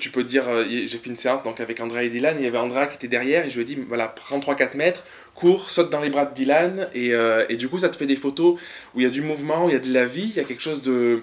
tu 0.00 0.10
peux 0.10 0.24
dire, 0.24 0.48
euh, 0.48 0.64
j'ai 0.68 0.98
fait 0.98 1.10
une 1.10 1.16
séance 1.16 1.42
donc 1.42 1.60
avec 1.60 1.80
Andrea 1.80 2.04
et 2.04 2.10
Dylan, 2.10 2.36
et 2.36 2.40
il 2.40 2.44
y 2.44 2.48
avait 2.48 2.58
Andrea 2.58 2.86
qui 2.86 2.96
était 2.96 3.08
derrière, 3.08 3.46
et 3.46 3.50
je 3.50 3.56
lui 3.56 3.62
ai 3.62 3.64
dit, 3.64 3.78
voilà, 3.88 4.08
prends 4.08 4.38
3-4 4.38 4.76
mètres, 4.76 5.04
cours, 5.34 5.68
saute 5.70 5.90
dans 5.90 6.00
les 6.00 6.10
bras 6.10 6.24
de 6.26 6.34
Dylan, 6.34 6.88
et, 6.94 7.12
euh, 7.12 7.44
et 7.48 7.56
du 7.56 7.68
coup, 7.68 7.78
ça 7.78 7.88
te 7.88 7.96
fait 7.96 8.06
des 8.06 8.16
photos 8.16 8.58
où 8.94 9.00
il 9.00 9.02
y 9.02 9.06
a 9.06 9.10
du 9.10 9.20
mouvement, 9.20 9.66
où 9.66 9.68
il 9.68 9.72
y 9.72 9.76
a 9.76 9.80
de 9.80 9.92
la 9.92 10.04
vie, 10.04 10.28
il 10.28 10.36
y 10.36 10.40
a 10.40 10.44
quelque 10.44 10.62
chose 10.62 10.80
de 10.82 11.22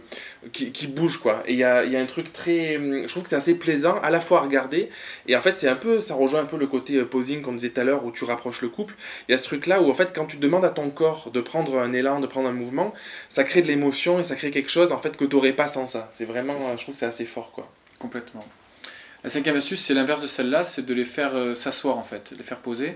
qui, 0.51 0.71
qui 0.71 0.87
bouge, 0.87 1.17
quoi. 1.17 1.43
Et 1.45 1.53
il 1.53 1.57
y 1.57 1.63
a, 1.63 1.85
y 1.85 1.95
a 1.95 1.99
un 1.99 2.05
truc 2.05 2.33
très. 2.33 2.73
Je 2.73 3.07
trouve 3.07 3.23
que 3.23 3.29
c'est 3.29 3.35
assez 3.35 3.55
plaisant 3.55 3.95
à 4.01 4.09
la 4.09 4.19
fois 4.19 4.39
à 4.39 4.41
regarder, 4.41 4.89
et 5.27 5.35
en 5.35 5.41
fait, 5.41 5.53
c'est 5.53 5.67
un 5.67 5.75
peu. 5.75 6.01
Ça 6.01 6.15
rejoint 6.15 6.41
un 6.41 6.45
peu 6.45 6.57
le 6.57 6.67
côté 6.67 6.97
euh, 6.97 7.05
posing 7.05 7.41
qu'on 7.41 7.53
disait 7.53 7.69
tout 7.69 7.81
à 7.81 7.83
l'heure, 7.83 8.05
où 8.05 8.11
tu 8.11 8.25
rapproches 8.25 8.61
le 8.61 8.69
couple. 8.69 8.95
Il 9.27 9.31
y 9.31 9.35
a 9.35 9.37
ce 9.37 9.43
truc-là 9.43 9.81
où, 9.81 9.89
en 9.89 9.93
fait, 9.93 10.11
quand 10.13 10.25
tu 10.25 10.37
demandes 10.37 10.65
à 10.65 10.69
ton 10.69 10.89
corps 10.89 11.31
de 11.31 11.41
prendre 11.41 11.79
un 11.79 11.93
élan, 11.93 12.19
de 12.19 12.27
prendre 12.27 12.49
un 12.49 12.53
mouvement, 12.53 12.93
ça 13.29 13.43
crée 13.43 13.61
de 13.61 13.67
l'émotion 13.67 14.19
et 14.19 14.23
ça 14.23 14.35
crée 14.35 14.51
quelque 14.51 14.69
chose, 14.69 14.91
en 14.91 14.97
fait, 14.97 15.15
que 15.15 15.25
tu 15.25 15.35
n'aurais 15.35 15.53
pas 15.53 15.67
sans 15.67 15.87
ça. 15.87 16.09
C'est 16.13 16.25
vraiment. 16.25 16.59
Je 16.77 16.83
trouve 16.83 16.93
que 16.95 16.99
c'est 16.99 17.05
assez 17.05 17.25
fort, 17.25 17.51
quoi. 17.53 17.71
Complètement. 17.99 18.45
La 19.23 19.29
cinquième 19.29 19.55
astuce, 19.55 19.81
c'est 19.81 19.93
l'inverse 19.93 20.23
de 20.23 20.27
celle-là, 20.27 20.63
c'est 20.63 20.83
de 20.83 20.93
les 20.95 21.05
faire 21.05 21.35
euh, 21.35 21.53
s'asseoir 21.53 21.97
en 21.97 22.03
fait, 22.03 22.33
les 22.35 22.43
faire 22.43 22.57
poser. 22.57 22.95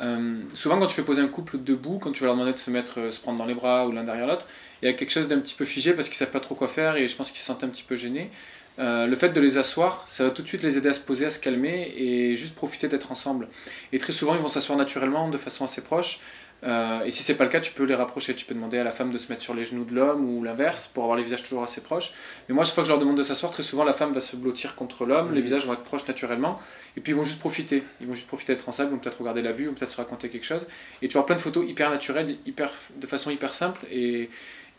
Euh, 0.00 0.40
souvent, 0.54 0.78
quand 0.78 0.86
tu 0.86 0.94
fais 0.94 1.02
poser 1.02 1.20
un 1.20 1.28
couple 1.28 1.58
debout, 1.62 1.98
quand 1.98 2.12
tu 2.12 2.20
vas 2.20 2.26
leur 2.26 2.36
demander 2.36 2.52
de 2.52 2.58
se 2.58 2.70
mettre, 2.70 3.00
euh, 3.00 3.10
se 3.10 3.20
prendre 3.20 3.38
dans 3.38 3.46
les 3.46 3.54
bras 3.54 3.86
ou 3.86 3.92
l'un 3.92 4.04
derrière 4.04 4.26
l'autre, 4.26 4.46
il 4.82 4.86
y 4.86 4.88
a 4.88 4.94
quelque 4.94 5.10
chose 5.10 5.28
d'un 5.28 5.38
petit 5.38 5.54
peu 5.54 5.64
figé 5.64 5.92
parce 5.92 6.08
qu'ils 6.08 6.16
savent 6.16 6.30
pas 6.30 6.40
trop 6.40 6.54
quoi 6.54 6.68
faire 6.68 6.96
et 6.96 7.08
je 7.08 7.16
pense 7.16 7.30
qu'ils 7.30 7.40
se 7.40 7.46
sentent 7.46 7.64
un 7.64 7.68
petit 7.68 7.82
peu 7.82 7.96
gênés. 7.96 8.30
Euh, 8.78 9.06
le 9.06 9.14
fait 9.14 9.30
de 9.30 9.40
les 9.40 9.58
asseoir, 9.58 10.06
ça 10.08 10.24
va 10.24 10.30
tout 10.30 10.42
de 10.42 10.48
suite 10.48 10.62
les 10.62 10.78
aider 10.78 10.88
à 10.88 10.94
se 10.94 11.00
poser, 11.00 11.26
à 11.26 11.30
se 11.30 11.38
calmer 11.38 11.92
et 11.96 12.36
juste 12.36 12.54
profiter 12.54 12.88
d'être 12.88 13.12
ensemble. 13.12 13.48
Et 13.92 13.98
très 13.98 14.12
souvent, 14.12 14.34
ils 14.34 14.40
vont 14.40 14.48
s'asseoir 14.48 14.78
naturellement, 14.78 15.28
de 15.28 15.36
façon 15.36 15.64
assez 15.64 15.82
proche. 15.82 16.20
Euh, 16.62 17.00
et 17.04 17.10
si 17.10 17.22
c'est 17.22 17.34
pas 17.34 17.44
le 17.44 17.50
cas, 17.50 17.60
tu 17.60 17.72
peux 17.72 17.84
les 17.84 17.94
rapprocher. 17.94 18.34
Tu 18.34 18.44
peux 18.44 18.54
demander 18.54 18.78
à 18.78 18.84
la 18.84 18.90
femme 18.90 19.10
de 19.12 19.18
se 19.18 19.28
mettre 19.30 19.42
sur 19.42 19.54
les 19.54 19.64
genoux 19.64 19.84
de 19.84 19.94
l'homme 19.94 20.24
ou 20.28 20.42
l'inverse 20.44 20.88
pour 20.88 21.04
avoir 21.04 21.16
les 21.16 21.22
visages 21.22 21.42
toujours 21.42 21.62
assez 21.62 21.80
proches. 21.80 22.12
Mais 22.48 22.54
moi, 22.54 22.64
chaque 22.64 22.74
fois 22.74 22.82
que 22.82 22.88
je 22.88 22.92
leur 22.92 23.00
demande 23.00 23.16
de 23.16 23.22
s'asseoir, 23.22 23.50
très 23.50 23.62
souvent 23.62 23.84
la 23.84 23.92
femme 23.94 24.12
va 24.12 24.20
se 24.20 24.36
blottir 24.36 24.74
contre 24.74 25.06
l'homme, 25.06 25.28
Mhm. 25.28 25.34
les 25.34 25.40
visages 25.40 25.66
vont 25.66 25.72
être 25.72 25.84
proches 25.84 26.06
naturellement, 26.06 26.60
et 26.96 27.00
puis 27.00 27.12
ils 27.12 27.16
vont 27.16 27.24
juste 27.24 27.38
profiter. 27.40 27.82
Ils 28.00 28.06
vont 28.06 28.14
juste 28.14 28.26
profiter 28.26 28.54
d'être 28.54 28.68
ensemble, 28.68 28.90
ils 28.90 28.92
vont 28.92 28.98
peut-être 28.98 29.18
regarder 29.20 29.42
la 29.42 29.52
vue, 29.52 29.64
ils 29.64 29.68
vont 29.68 29.74
peut-être 29.74 29.90
se 29.92 29.96
raconter 29.96 30.28
quelque 30.28 30.44
chose. 30.46 30.66
Et 31.02 31.08
tu 31.08 31.16
auras 31.16 31.26
plein 31.26 31.36
de 31.36 31.40
photos 31.40 31.64
hyper 31.68 31.88
naturelles, 31.90 32.36
hyper, 32.46 32.70
de 32.96 33.06
façon 33.06 33.30
hyper 33.30 33.54
simple 33.54 33.80
et, 33.90 34.28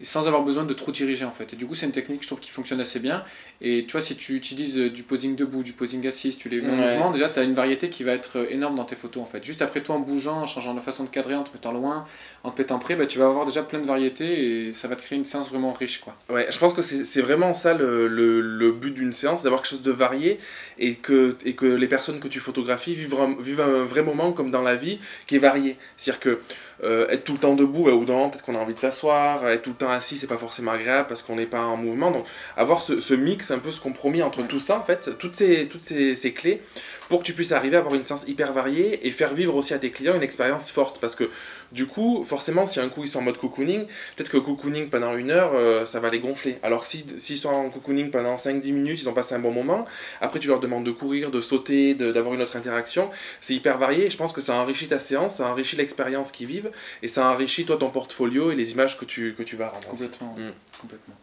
et 0.02 0.06
sans 0.06 0.28
avoir 0.28 0.42
besoin 0.44 0.64
de 0.64 0.74
trop 0.74 0.92
diriger 0.92 1.26
en 1.26 1.32
fait. 1.32 1.54
Et 1.54 1.56
du 1.56 1.66
coup, 1.66 1.76
c'est 1.76 1.86
une 1.86 1.92
technique, 1.92 2.24
je 2.24 2.28
trouve, 2.28 2.40
qui 2.40 2.50
fonctionne 2.52 2.82
assez 2.82 3.00
bien. 3.00 3.24
Et 3.62 3.86
tu 3.86 3.92
vois, 3.92 4.02
si 4.02 4.16
tu 4.16 4.34
utilises 4.36 4.78
euh, 4.80 4.90
du 4.90 5.04
posing 5.04 5.36
debout, 5.36 5.64
du 5.64 5.74
posing 5.74 6.06
assis, 6.08 6.36
tu 6.36 6.50
les 6.50 6.62
mets 6.62 6.74
en 6.74 6.78
Ouais, 6.78 6.94
mouvement, 6.94 7.12
déjà 7.12 7.30
tu 7.30 7.40
as 7.40 7.44
une 7.44 7.54
variété 7.54 7.90
qui 7.90 8.04
va 8.04 8.14
être 8.14 8.38
euh, 8.40 8.46
énorme 8.50 8.76
dans 8.76 8.86
tes 8.86 8.96
photos 8.96 9.22
en 9.24 9.26
fait. 9.28 9.44
Juste 9.44 9.62
après 9.62 9.82
toi, 9.82 9.96
en 9.96 10.00
bougeant, 10.00 10.42
en 10.42 10.46
changeant 10.46 10.74
la 10.74 10.82
façon 10.82 11.04
de 11.04 11.10
cadrer, 11.10 11.36
en 11.36 11.44
te 11.44 11.52
mettant 11.54 11.72
loin, 11.72 12.06
en 12.44 12.52
te 12.52 12.60
mettant 12.60 12.80
près, 12.80 12.96
bah, 12.96 13.06
tu 13.06 13.20
vas 13.20 13.26
avoir 13.26 13.46
déjà 13.46 13.62
plein 13.64 13.80
de 13.80 13.86
variétés 13.86 14.68
et 14.68 14.74
ça 14.74 14.88
va 14.88 14.96
te 14.96 15.04
créer 15.04 15.18
une 15.20 15.26
séance 15.26 15.50
vraiment 15.50 15.74
riche 15.74 16.00
quoi. 16.02 16.16
Ouais, 16.30 16.48
je 16.52 16.58
pense 16.58 16.74
que 16.74 16.82
c'est 16.82 17.06
c'est 17.06 17.22
vraiment 17.22 17.54
ça 17.54 17.74
le, 17.74 18.08
le, 18.08 18.42
le 18.42 18.72
but 18.72 18.92
d'une 18.94 19.14
séance, 19.14 19.44
d'avoir 19.44 19.62
quelque 19.62 19.72
chose 19.72 19.82
de 19.82 19.92
varié 19.92 20.40
et 20.80 20.96
que, 20.96 21.36
et 21.46 21.54
que 21.54 21.66
les 21.66 21.88
personnes 21.88 22.20
que 22.20 22.28
tu 22.28 22.40
photographies 22.40 22.96
vivent 22.96 23.16
un, 23.20 23.36
vivent 23.40 23.62
un 23.62 23.84
vrai 23.84 24.02
moment 24.02 24.32
comme 24.32 24.50
dans 24.50 24.62
la 24.62 24.76
vie 24.76 25.00
qui 25.28 25.36
est 25.36 25.40
varié. 25.40 25.76
C'est-à-dire 25.98 26.20
que 26.20 26.40
euh, 26.84 27.08
être 27.10 27.24
tout 27.24 27.34
le 27.34 27.40
temps 27.40 27.54
debout, 27.54 27.84
bah, 27.86 27.92
au 27.92 28.00
bout 28.00 28.06
peut-être 28.06 28.44
qu'on 28.44 28.56
a 28.56 28.58
envie 28.58 28.74
de 28.74 28.80
s'asseoir, 28.80 29.48
être 29.48 29.62
tout 29.62 29.72
le 29.72 29.76
temps 29.76 29.90
assis, 29.90 30.18
c'est 30.18 30.28
pas 30.28 30.38
forcément 30.38 30.72
agréable 30.72 31.08
parce 31.08 31.22
qu'on 31.22 31.36
n'est 31.36 31.46
pas 31.46 31.62
en 31.64 31.78
mouvement. 31.78 32.12
Donc 32.12 32.26
avoir 32.58 32.82
ce, 32.82 33.14
mix, 33.14 33.52
un 33.52 33.60
peu 33.60 33.72
ce 33.72 33.80
compromis 33.80 34.22
entre 34.24 34.42
tout 34.44 34.60
ça, 34.60 34.80
en 34.80 34.84
fait, 34.84 35.18
toutes 35.18 35.36
ces, 35.36 35.68
toutes 35.68 35.82
ces, 35.82 36.34
clés 36.34 36.62
pour 37.10 37.20
que 37.20 37.26
tu 37.26 37.34
puisses 37.34 37.52
arriver 37.52 37.76
à 37.76 37.80
avoir 37.80 37.94
une 37.96 38.06
séance 38.06 38.24
hyper 38.28 38.54
variée 38.54 39.06
et 39.06 39.12
faire 39.12 39.34
vivre 39.34 39.56
aussi 39.56 39.74
à 39.74 39.80
tes 39.80 39.92
clients 39.92 40.16
une 40.16 40.24
expérience 40.24 40.72
forte. 40.72 41.00
Parce 41.00 41.16
que 41.16 41.30
du 41.72 41.86
coup, 41.86 42.24
forcément, 42.26 42.66
si 42.66 42.80
un 42.80 42.88
coup 42.90 43.04
ils 43.04 43.10
sont 43.10 43.20
en 43.20 43.24
mode 43.24 43.38
cocooning, 43.38 43.86
peut-être 44.16 44.32
que 44.32 44.38
cocooning 44.38 44.90
pendant 44.90 45.16
une 45.16 45.32
heure, 45.32 45.52
euh, 45.56 45.86
ça 45.86 46.00
va 46.00 46.10
les 46.10 46.20
gonfler. 46.20 46.58
Alors 46.64 46.84
que 46.84 46.88
si- 46.88 47.06
s'ils 47.18 47.38
sont 47.38 47.50
en 47.50 47.70
cocooning 47.70 48.12
pendant 48.12 48.38
5-10 48.38 48.72
minutes, 48.72 49.02
ils 49.02 49.10
ont 49.10 49.14
passé 49.14 49.36
un 49.36 49.40
bon 49.40 49.52
moment, 49.52 49.86
après 50.22 50.40
tu 50.40 50.48
leur 50.48 50.60
demandes 50.60 50.86
de 50.86 50.92
courir, 50.92 51.32
de 51.32 51.42
sauter, 51.42 51.94
d'avoir 51.94 52.34
une 52.34 52.42
autre 52.42 52.56
interaction, 52.56 53.10
c'est 53.42 53.54
hyper 53.54 53.78
varié 53.78 54.06
et 54.06 54.10
je 54.10 54.18
pense 54.18 54.32
que 54.32 54.42
ça 54.42 54.56
enrichit 54.56 54.88
ta 54.88 55.00
séance, 55.00 55.36
ça 55.36 55.48
enrichit 55.48 55.76
l'expérience 55.76 56.32
qu'ils 56.32 56.48
vivent 56.48 56.71
et 57.02 57.08
ça 57.08 57.28
enrichit 57.28 57.66
toi 57.66 57.78
ton 57.78 57.90
portfolio 57.90 58.52
et 58.52 58.56
les 58.56 58.72
images 58.72 58.98
que 58.98 59.06
tu, 59.06 59.34
que 59.38 59.44
tu 59.44 59.56
vas 59.56 59.70
rendre. 59.70 59.88
Complètement. 59.88 60.36
Mm. 60.38 60.52
complètement. 60.80 61.16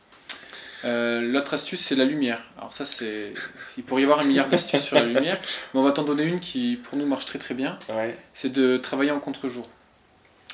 Euh, 0.85 1.21
L'autre 1.23 1.55
astuce, 1.55 1.81
c'est 1.81 1.97
la 1.97 2.05
lumière. 2.05 2.45
Alors 2.57 2.73
ça, 2.73 2.87
c'est, 2.87 3.33
il 3.77 3.83
pourrait 3.83 4.03
y 4.03 4.05
avoir 4.05 4.21
un 4.21 4.25
milliard 4.25 4.49
d'astuces 4.49 4.83
sur 4.83 4.97
la 4.97 5.05
lumière, 5.05 5.41
mais 5.75 5.81
on 5.81 5.83
va 5.83 5.93
t'en 5.93 6.05
donner 6.05 6.25
une 6.25 6.41
qui, 6.41 6.77
pour 6.77 6.97
nous, 6.97 7.07
marche 7.07 7.27
très 7.27 7.39
très 7.39 7.55
bien. 7.55 7.79
Ouais. 7.89 8.17
C'est 8.33 8.53
de 8.53 8.77
travailler 8.77 9.11
en 9.11 9.21
contre-jour. 9.21 9.69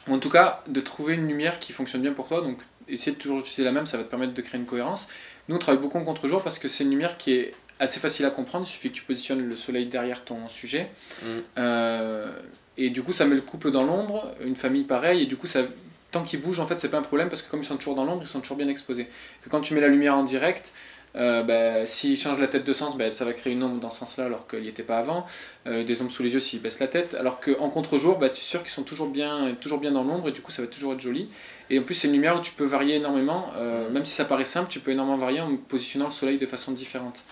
Ou 0.08 0.14
en 0.14 0.18
tout 0.18 0.30
cas, 0.30 0.62
de 0.66 0.80
trouver 0.80 1.14
une 1.14 1.26
lumière 1.26 1.58
qui 1.60 1.72
fonctionne 1.72 2.02
bien 2.02 2.12
pour 2.12 2.28
toi. 2.28 2.40
Donc, 2.40 2.58
essayer 2.88 3.12
de 3.12 3.18
toujours 3.18 3.40
utiliser 3.40 3.64
la 3.64 3.72
même, 3.72 3.86
ça 3.86 3.96
va 3.96 4.04
te 4.04 4.10
permettre 4.10 4.34
de 4.34 4.42
créer 4.42 4.60
une 4.60 4.66
cohérence. 4.66 5.06
Nous, 5.48 5.56
on 5.56 5.58
travaille 5.58 5.80
beaucoup 5.80 5.98
en 5.98 6.04
contre-jour 6.04 6.42
parce 6.42 6.58
que 6.58 6.68
c'est 6.68 6.84
une 6.84 6.90
lumière 6.90 7.16
qui 7.16 7.32
est 7.32 7.54
assez 7.80 8.00
facile 8.00 8.24
à 8.26 8.30
comprendre. 8.30 8.66
Il 8.66 8.70
suffit 8.70 8.90
que 8.90 8.96
tu 8.96 9.02
positionnes 9.02 9.46
le 9.46 9.56
soleil 9.56 9.86
derrière 9.86 10.24
ton 10.24 10.48
sujet. 10.48 10.90
Mm. 11.22 11.26
Euh, 11.58 12.40
et 12.76 12.90
du 12.90 13.02
coup, 13.02 13.12
ça 13.12 13.24
met 13.24 13.34
le 13.34 13.42
couple 13.42 13.70
dans 13.70 13.84
l'ombre, 13.84 14.34
une 14.44 14.56
famille 14.56 14.84
pareille, 14.84 15.22
et 15.22 15.26
du 15.26 15.36
coup, 15.36 15.46
ça, 15.46 15.62
tant 16.10 16.22
qu'ils 16.22 16.40
bougent, 16.40 16.60
en 16.60 16.66
fait, 16.66 16.78
c'est 16.78 16.88
pas 16.88 16.98
un 16.98 17.02
problème 17.02 17.28
parce 17.28 17.42
que 17.42 17.50
comme 17.50 17.60
ils 17.60 17.66
sont 17.66 17.76
toujours 17.76 17.94
dans 17.94 18.04
l'ombre, 18.04 18.22
ils 18.22 18.28
sont 18.28 18.40
toujours 18.40 18.56
bien 18.56 18.68
exposés. 18.68 19.06
Que 19.42 19.48
quand 19.48 19.60
tu 19.60 19.74
mets 19.74 19.80
la 19.80 19.88
lumière 19.88 20.16
en 20.16 20.24
direct, 20.24 20.72
euh, 21.16 21.42
bah, 21.42 21.86
s'ils 21.86 22.16
changent 22.16 22.40
la 22.40 22.48
tête 22.48 22.64
de 22.64 22.72
sens, 22.72 22.96
bah, 22.96 23.10
ça 23.12 23.24
va 23.24 23.32
créer 23.32 23.52
une 23.52 23.62
ombre 23.62 23.78
dans 23.78 23.90
ce 23.90 24.00
sens-là 24.00 24.24
alors 24.24 24.48
qu'il 24.48 24.60
n'y 24.60 24.68
était 24.68 24.82
pas 24.82 24.98
avant. 24.98 25.26
Euh, 25.66 25.84
des 25.84 26.02
ombres 26.02 26.10
sous 26.10 26.22
les 26.24 26.32
yeux 26.32 26.40
s'ils 26.40 26.60
baissent 26.60 26.80
la 26.80 26.88
tête. 26.88 27.14
Alors 27.14 27.40
qu'en 27.40 27.70
contre-jour, 27.70 28.18
bah, 28.18 28.28
tu 28.28 28.40
es 28.40 28.44
sûr 28.44 28.62
qu'ils 28.62 28.72
sont 28.72 28.82
toujours 28.82 29.08
bien, 29.08 29.54
toujours 29.60 29.78
bien 29.78 29.92
dans 29.92 30.02
l'ombre 30.02 30.28
et 30.28 30.32
du 30.32 30.40
coup, 30.40 30.50
ça 30.50 30.62
va 30.62 30.68
toujours 30.68 30.94
être 30.94 31.00
joli. 31.00 31.28
Et 31.70 31.78
en 31.78 31.82
plus, 31.82 31.94
c'est 31.94 32.08
une 32.08 32.14
lumière 32.14 32.36
où 32.36 32.40
tu 32.40 32.52
peux 32.52 32.64
varier 32.64 32.96
énormément. 32.96 33.50
euh, 33.56 33.88
même 33.90 34.04
si 34.04 34.12
ça 34.12 34.24
paraît 34.24 34.44
simple, 34.44 34.68
tu 34.70 34.80
peux 34.80 34.90
énormément 34.90 35.16
varier 35.16 35.40
en 35.40 35.56
positionnant 35.56 36.06
le 36.06 36.12
soleil 36.12 36.38
de 36.38 36.46
façon 36.46 36.72
différente. 36.72 37.22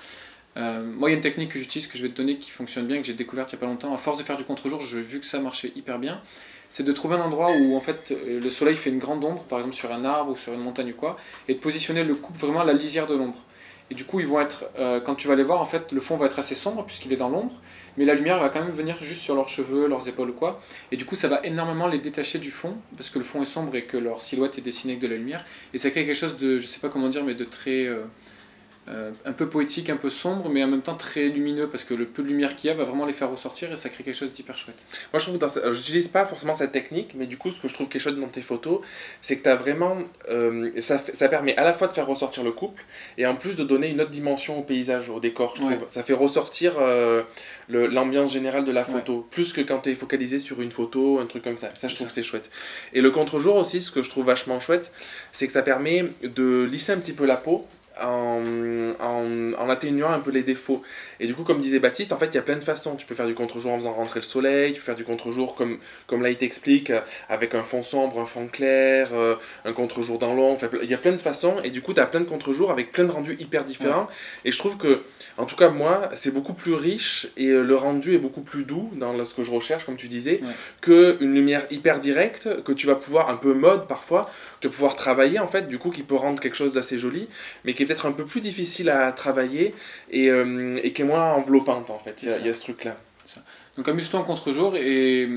Euh, 0.56 0.84
moi, 0.84 1.08
il 1.08 1.12
y 1.12 1.14
a 1.14 1.16
une 1.16 1.22
technique 1.22 1.50
que 1.50 1.58
j'utilise, 1.58 1.86
que 1.86 1.96
je 1.96 2.02
vais 2.02 2.10
te 2.10 2.16
donner, 2.16 2.36
qui 2.36 2.50
fonctionne 2.50 2.86
bien, 2.86 2.98
que 2.98 3.04
j'ai 3.04 3.14
découverte 3.14 3.52
il 3.52 3.56
n'y 3.56 3.60
a 3.60 3.60
pas 3.60 3.66
longtemps. 3.66 3.94
À 3.94 3.98
force 3.98 4.18
de 4.18 4.22
faire 4.22 4.36
du 4.36 4.44
contre-jour, 4.44 4.80
j'ai 4.80 5.00
vu 5.00 5.20
que 5.20 5.26
ça 5.26 5.38
marchait 5.38 5.72
hyper 5.76 5.98
bien. 5.98 6.20
C'est 6.68 6.84
de 6.84 6.92
trouver 6.92 7.16
un 7.16 7.20
endroit 7.20 7.50
où 7.52 7.76
en 7.76 7.80
fait 7.80 8.12
euh, 8.12 8.40
le 8.40 8.50
soleil 8.50 8.76
fait 8.76 8.90
une 8.90 8.98
grande 8.98 9.22
ombre, 9.24 9.44
par 9.44 9.58
exemple 9.58 9.76
sur 9.76 9.92
un 9.92 10.04
arbre 10.04 10.32
ou 10.32 10.36
sur 10.36 10.54
une 10.54 10.60
montagne 10.60 10.92
ou 10.92 10.94
quoi, 10.94 11.18
et 11.48 11.54
de 11.54 11.58
positionner 11.58 12.02
le 12.02 12.14
couple 12.14 12.38
vraiment 12.38 12.60
à 12.60 12.64
la 12.64 12.72
lisière 12.72 13.06
de 13.06 13.14
l'ombre. 13.14 13.36
Et 13.90 13.94
du 13.94 14.04
coup, 14.04 14.20
ils 14.20 14.26
vont 14.26 14.40
être, 14.40 14.64
euh, 14.78 15.00
quand 15.00 15.14
tu 15.14 15.28
vas 15.28 15.34
les 15.34 15.42
voir, 15.42 15.60
en 15.60 15.66
fait, 15.66 15.92
le 15.92 16.00
fond 16.00 16.16
va 16.16 16.24
être 16.26 16.38
assez 16.38 16.54
sombre 16.54 16.84
puisqu'il 16.86 17.12
est 17.12 17.16
dans 17.16 17.28
l'ombre, 17.28 17.52
mais 17.98 18.06
la 18.06 18.14
lumière 18.14 18.38
va 18.38 18.48
quand 18.48 18.62
même 18.64 18.74
venir 18.74 18.96
juste 19.02 19.20
sur 19.20 19.34
leurs 19.34 19.50
cheveux, 19.50 19.86
leurs 19.86 20.08
épaules 20.08 20.30
ou 20.30 20.34
quoi. 20.34 20.62
Et 20.92 20.96
du 20.96 21.04
coup, 21.04 21.14
ça 21.14 21.28
va 21.28 21.40
énormément 21.44 21.88
les 21.88 21.98
détacher 21.98 22.38
du 22.38 22.50
fond 22.50 22.74
parce 22.96 23.10
que 23.10 23.18
le 23.18 23.24
fond 23.24 23.42
est 23.42 23.46
sombre 23.46 23.74
et 23.76 23.84
que 23.84 23.98
leur 23.98 24.22
silhouette 24.22 24.56
est 24.56 24.62
dessinée 24.62 24.94
avec 24.94 25.02
de 25.02 25.08
la 25.08 25.16
lumière. 25.16 25.44
Et 25.74 25.78
ça 25.78 25.90
crée 25.90 26.06
quelque 26.06 26.16
chose 26.16 26.38
de, 26.38 26.58
je 26.58 26.66
sais 26.66 26.80
pas 26.80 26.88
comment 26.88 27.08
dire, 27.08 27.22
mais 27.22 27.34
de 27.34 27.44
très. 27.44 27.86
Euh, 28.88 29.12
un 29.24 29.32
peu 29.32 29.48
poétique, 29.48 29.90
un 29.90 29.96
peu 29.96 30.10
sombre, 30.10 30.48
mais 30.48 30.64
en 30.64 30.66
même 30.66 30.82
temps 30.82 30.96
très 30.96 31.28
lumineux 31.28 31.68
parce 31.68 31.84
que 31.84 31.94
le 31.94 32.04
peu 32.04 32.22
de 32.22 32.26
lumière 32.28 32.56
qu'il 32.56 32.68
y 32.68 32.70
a 32.72 32.74
va 32.74 32.82
vraiment 32.82 33.06
les 33.06 33.12
faire 33.12 33.30
ressortir 33.30 33.70
et 33.72 33.76
ça 33.76 33.88
crée 33.88 34.02
quelque 34.02 34.16
chose 34.16 34.32
d'hyper 34.32 34.58
chouette. 34.58 34.78
Moi, 35.12 35.20
je 35.20 35.24
trouve 35.24 35.36
que 35.36 35.40
dans 35.40 35.46
ce- 35.48 35.72
j'utilise 35.72 36.08
pas 36.08 36.24
forcément 36.26 36.54
cette 36.54 36.72
technique, 36.72 37.12
mais 37.14 37.26
du 37.26 37.36
coup, 37.38 37.52
ce 37.52 37.60
que 37.60 37.68
je 37.68 37.74
trouve 37.74 37.88
qui 37.88 37.98
est 37.98 38.00
chouette 38.00 38.18
dans 38.18 38.26
tes 38.26 38.42
photos, 38.42 38.80
c'est 39.20 39.36
que 39.36 39.42
tu 39.44 39.48
as 39.48 39.54
vraiment. 39.54 39.98
euh, 40.30 40.70
ça, 40.80 40.98
permet 41.28 41.56
à 41.56 41.62
la 41.64 41.72
fois 41.72 41.86
de 41.86 41.92
faire 41.92 42.06
ressortir 42.08 42.42
le 42.42 42.50
couple 42.52 42.82
et 43.18 43.26
en 43.26 43.36
plus 43.36 43.54
de 43.54 43.62
donner 43.62 43.88
une 43.88 44.00
autre 44.00 44.10
dimension 44.10 44.58
au 44.58 44.62
paysage, 44.62 45.10
au 45.10 45.20
décor. 45.20 45.54
Je 45.56 45.62
Ouais. 45.62 45.76
trouve. 45.76 45.88
Ça 45.88 46.02
fait 46.02 46.12
ressortir 46.12 46.74
euh, 46.80 47.22
l'ambiance 47.68 48.32
générale 48.32 48.64
de 48.64 48.72
la 48.72 48.84
photo, 48.84 49.26
plus 49.30 49.52
que 49.52 49.60
quand 49.60 49.78
tu 49.78 49.90
es 49.90 49.94
focalisé 49.94 50.38
sur 50.40 50.60
une 50.60 50.72
photo, 50.72 51.20
un 51.20 51.26
truc 51.26 51.44
comme 51.44 51.56
ça. 51.56 51.68
Ça, 51.76 51.86
je 51.88 51.94
trouve 51.94 52.08
que 52.08 52.12
c'est 52.14 52.22
chouette. 52.22 52.50
Et 52.92 53.00
le 53.00 53.10
contre-jour 53.12 53.56
aussi, 53.56 53.80
ce 53.80 53.90
que 53.92 54.02
je 54.02 54.10
trouve 54.10 54.26
vachement 54.26 54.58
chouette, 54.60 54.90
c'est 55.30 55.46
que 55.46 55.52
ça 55.52 55.62
permet 55.62 56.06
de 56.24 56.64
lisser 56.64 56.92
un 56.92 56.98
petit 56.98 57.12
peu 57.12 57.26
la 57.26 57.36
peau. 57.36 57.64
En, 58.00 58.42
en, 59.00 59.52
en, 59.58 59.68
atténuant 59.68 60.10
un 60.10 60.20
peu 60.20 60.30
les 60.30 60.42
défauts. 60.42 60.82
Et 61.20 61.26
du 61.26 61.34
coup, 61.34 61.44
comme 61.44 61.58
disait 61.58 61.78
Baptiste, 61.78 62.12
en 62.12 62.18
fait, 62.18 62.26
il 62.26 62.34
y 62.34 62.38
a 62.38 62.42
plein 62.42 62.56
de 62.56 62.64
façons. 62.64 62.96
Tu 62.96 63.06
peux 63.06 63.14
faire 63.14 63.26
du 63.26 63.34
contre-jour 63.34 63.72
en 63.72 63.76
faisant 63.76 63.92
rentrer 63.92 64.20
le 64.20 64.24
soleil, 64.24 64.72
tu 64.72 64.80
peux 64.80 64.86
faire 64.86 64.96
du 64.96 65.04
contre-jour 65.04 65.54
comme, 65.54 65.78
comme 66.06 66.22
là 66.22 66.30
il 66.30 66.36
t'explique, 66.36 66.90
euh, 66.90 67.00
avec 67.28 67.54
un 67.54 67.62
fond 67.62 67.82
sombre, 67.82 68.20
un 68.20 68.26
fond 68.26 68.48
clair, 68.48 69.10
euh, 69.12 69.36
un 69.64 69.72
contre-jour 69.72 70.18
dans 70.18 70.34
l'ombre. 70.34 70.54
Enfin, 70.54 70.68
il 70.82 70.90
y 70.90 70.94
a 70.94 70.98
plein 70.98 71.12
de 71.12 71.20
façons, 71.20 71.56
et 71.64 71.70
du 71.70 71.82
coup, 71.82 71.94
tu 71.94 72.00
as 72.00 72.06
plein 72.06 72.20
de 72.20 72.26
contre-jours 72.26 72.70
avec 72.70 72.92
plein 72.92 73.04
de 73.04 73.10
rendus 73.10 73.36
hyper 73.38 73.64
différents. 73.64 74.08
Et 74.44 74.52
je 74.52 74.58
trouve 74.58 74.76
que, 74.76 75.02
en 75.36 75.44
tout 75.44 75.56
cas, 75.56 75.68
moi, 75.68 76.08
c'est 76.14 76.30
beaucoup 76.30 76.54
plus 76.54 76.74
riche 76.74 77.28
et 77.36 77.48
euh, 77.48 77.62
le 77.62 77.76
rendu 77.76 78.14
est 78.14 78.18
beaucoup 78.18 78.42
plus 78.42 78.64
doux 78.64 78.90
dans 78.94 79.24
ce 79.24 79.34
que 79.34 79.42
je 79.42 79.50
recherche, 79.50 79.84
comme 79.84 79.96
tu 79.96 80.08
disais, 80.08 80.40
que 80.80 81.12
qu'une 81.12 81.34
lumière 81.34 81.66
hyper 81.70 82.00
directe, 82.00 82.62
que 82.62 82.72
tu 82.72 82.86
vas 82.86 82.94
pouvoir, 82.94 83.28
un 83.28 83.36
peu 83.36 83.52
mode 83.54 83.86
parfois, 83.86 84.30
te 84.60 84.68
pouvoir 84.68 84.96
travailler, 84.96 85.38
en 85.38 85.48
fait, 85.48 85.68
du 85.68 85.78
coup, 85.78 85.90
qui 85.90 86.02
peut 86.02 86.14
rendre 86.14 86.40
quelque 86.40 86.56
chose 86.56 86.74
d'assez 86.74 86.98
joli, 86.98 87.28
mais 87.64 87.74
qui 87.74 87.81
est 87.82 87.86
peut-être 87.86 88.06
un 88.06 88.12
peu 88.12 88.24
plus 88.24 88.40
difficile 88.40 88.90
à 88.90 89.12
travailler 89.12 89.74
et, 90.10 90.26
et 90.26 90.92
qui 90.92 91.02
est 91.02 91.04
moins 91.04 91.32
enveloppante 91.32 91.90
en 91.90 91.98
fait. 91.98 92.22
Il 92.22 92.46
y, 92.46 92.48
a 92.48 92.54
ce 92.54 92.60
truc-là. 92.60 92.96
Donc 93.76 93.88
amuse-toi 93.88 94.20
en 94.20 94.24
contre-jour 94.24 94.76
et 94.76 95.28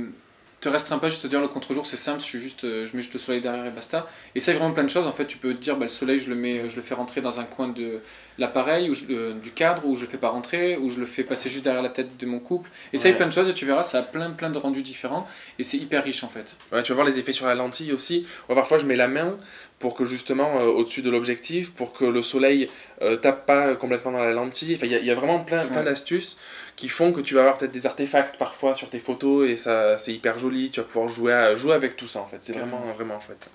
te 0.66 0.70
restreins 0.70 0.98
pas 0.98 1.10
juste 1.10 1.24
à 1.26 1.28
dire 1.28 1.42
le 1.42 1.48
contre-jour 1.48 1.86
c'est 1.86 1.96
simple, 1.96 2.20
je, 2.22 2.26
suis 2.26 2.40
juste, 2.40 2.64
euh, 2.64 2.88
je 2.88 2.96
mets 2.96 3.04
juste 3.04 3.14
le 3.14 3.20
soleil 3.20 3.40
derrière 3.42 3.66
et 3.66 3.70
basta. 3.70 4.08
Essaye 4.34 4.56
vraiment 4.56 4.74
plein 4.74 4.84
de 4.84 4.90
choses. 4.90 5.06
En 5.06 5.14
fait, 5.14 5.26
tu 5.28 5.38
peux 5.38 5.54
te 5.54 5.62
dire 5.62 5.78
bah, 5.78 5.86
le 5.86 5.92
soleil, 5.92 6.18
je 6.20 6.30
le, 6.30 6.36
mets, 6.36 6.68
je 6.70 6.76
le 6.76 6.82
fais 6.82 6.96
rentrer 6.96 7.22
dans 7.22 7.40
un 7.40 7.44
coin 7.44 7.68
de 7.68 8.02
l'appareil, 8.40 8.90
ou 8.90 8.96
du 8.96 9.52
cadre, 9.52 9.86
ou 9.86 9.96
je 9.96 10.02
le 10.02 10.08
fais 10.08 10.18
pas 10.18 10.30
rentrer, 10.30 10.76
ou 10.78 10.90
je 10.90 11.00
le 11.00 11.06
fais 11.06 11.24
passer 11.24 11.50
juste 11.50 11.64
derrière 11.64 11.84
la 11.84 11.90
tête 11.90 12.18
de 12.18 12.26
mon 12.26 12.40
couple. 12.40 12.70
Essaye 12.94 13.14
plein 13.14 13.28
de 13.28 13.32
choses 13.32 13.48
et 13.48 13.54
tu 13.54 13.66
verras, 13.66 13.84
ça 13.84 14.00
a 14.00 14.02
plein, 14.02 14.32
plein 14.32 14.50
de 14.50 14.58
rendus 14.58 14.82
différents 14.82 15.28
et 15.60 15.64
c'est 15.64 15.78
hyper 15.78 16.04
riche 16.04 16.24
en 16.24 16.30
fait. 16.30 16.58
Ouais, 16.72 16.84
tu 16.84 16.92
vas 16.92 16.96
voir 16.96 17.08
les 17.08 17.20
effets 17.20 17.32
sur 17.32 17.46
la 17.46 17.56
lentille 17.56 17.94
aussi. 17.94 18.26
parfois, 18.48 18.78
je 18.78 18.86
mets 18.86 18.96
la 18.96 19.08
main 19.08 19.38
pour 19.80 19.96
que 19.96 20.06
justement 20.06 20.60
euh, 20.60 20.66
au-dessus 20.66 21.02
de 21.02 21.10
l'objectif, 21.10 21.74
pour 21.74 21.94
que 21.94 22.06
le 22.06 22.24
soleil 22.24 22.70
euh, 23.02 23.18
tape 23.18 23.46
pas 23.46 23.76
complètement 23.76 24.12
dans 24.12 24.24
la 24.24 24.34
lentille. 24.34 24.76
Enfin, 24.76 24.88
il 24.88 24.92
y, 24.92 25.06
y, 25.06 25.12
a 25.12 25.16
vraiment 25.16 25.40
plein, 25.40 25.66
plein 25.68 25.84
d'astuces 25.84 26.38
qui 26.75 26.89
font 26.89 27.12
que 27.12 27.22
tu 27.22 27.36
vas 27.36 27.41
avoir 27.41 27.58
peut-être 27.58 27.72
des 27.72 27.86
artefacts 27.86 28.38
parfois 28.38 28.75
sur 28.75 28.89
tes 28.89 29.00
photos 29.00 29.50
et 29.50 29.58
ça 29.58 29.98
c'est 29.98 30.13
hyper 30.13 30.38
joli, 30.38 30.70
tu 30.72 30.79
vas 30.79 30.86
pouvoir 30.86 31.08
jouer, 31.08 31.53
jouer 31.55 31.74
avec 31.74 31.96
tout 31.96 32.08
ça 32.08 32.20
en 32.20 32.27
fait, 32.27 32.39
c'est 32.41 32.53
vraiment, 32.53 32.82
vraiment 32.96 33.20
chouette. 33.20 33.48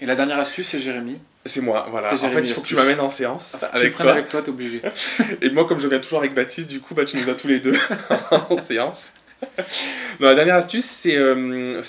Et 0.00 0.06
la 0.06 0.14
dernière 0.16 0.38
astuce, 0.38 0.68
c'est 0.68 0.78
Jérémy. 0.78 1.18
C'est 1.46 1.60
moi, 1.60 1.86
voilà. 1.90 2.12
En 2.12 2.16
fait, 2.16 2.40
il 2.40 2.52
faut 2.52 2.62
que 2.62 2.66
tu 2.66 2.74
m'amènes 2.74 3.00
en 3.00 3.10
séance 3.10 3.56
avec 3.72 3.96
toi. 3.96 4.12
avec 4.12 4.28
toi, 4.28 4.42
t'es 4.42 4.48
obligé. 4.48 4.82
et 5.42 5.50
moi, 5.50 5.66
comme 5.66 5.78
je 5.78 5.86
viens 5.86 6.00
toujours 6.00 6.18
avec 6.18 6.34
Baptiste, 6.34 6.68
du 6.68 6.80
coup, 6.80 6.94
bah, 6.94 7.04
tu 7.04 7.16
nous 7.16 7.28
as 7.28 7.34
tous 7.34 7.48
les 7.48 7.60
deux 7.60 7.76
en 8.30 8.60
séance. 8.60 9.12
la 10.20 10.34
dernière 10.34 10.56
astuce, 10.56 10.84
c'est 10.84 11.16
euh, 11.16 11.80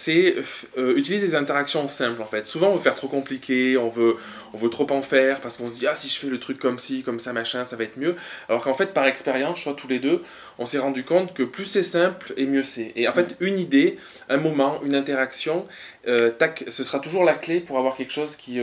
euh, 0.78 0.98
utiliser 0.98 1.28
des 1.28 1.36
interactions 1.36 1.88
simples 1.88 2.22
en 2.22 2.26
fait. 2.26 2.46
Souvent, 2.46 2.70
on 2.70 2.76
veut 2.76 2.82
faire 2.82 2.96
trop 2.96 3.08
compliqué, 3.08 3.78
on 3.78 3.90
veut, 3.90 4.18
on 4.54 4.58
veut 4.58 4.70
trop 4.70 4.90
en 4.92 5.02
faire 5.02 5.40
parce 5.42 5.58
qu'on 5.58 5.70
se 5.70 5.74
dit, 5.74 5.88
ah, 5.88 5.96
si 5.96 6.10
je 6.10 6.20
fais 6.20 6.28
le 6.28 6.40
truc 6.40 6.60
comme 6.60 6.80
ci, 6.80 7.04
comme 7.04 7.20
ça, 7.20 7.34
machin, 7.34 7.66
ça 7.66 7.76
va 7.76 7.84
être 7.84 7.98
mieux. 7.98 8.16
Alors 8.50 8.64
qu'en 8.64 8.74
fait, 8.74 8.94
par 8.94 9.06
expérience, 9.06 9.58
je 9.58 9.62
crois 9.64 9.74
tous 9.74 9.88
les 9.88 10.00
deux, 10.00 10.24
on 10.58 10.66
s'est 10.66 10.80
rendu 10.80 11.04
compte 11.04 11.34
que 11.34 11.44
plus 11.44 11.66
c'est 11.66 11.84
simple 11.84 12.34
et 12.38 12.46
mieux 12.46 12.64
c'est. 12.64 12.92
Et 12.96 13.08
en 13.08 13.14
fait, 13.14 13.36
une 13.40 13.58
idée, 13.58 13.98
un 14.30 14.38
moment, 14.38 14.82
une 14.84 14.96
interaction, 14.96 15.66
euh, 16.08 16.30
tac, 16.30 16.64
ce 16.68 16.84
sera 16.84 17.00
toujours 17.00 17.24
la 17.24 17.34
clé 17.34 17.60
pour 17.60 17.78
avoir 17.78 17.96
quelque 17.96 18.14
chose 18.14 18.36
qui, 18.36 18.60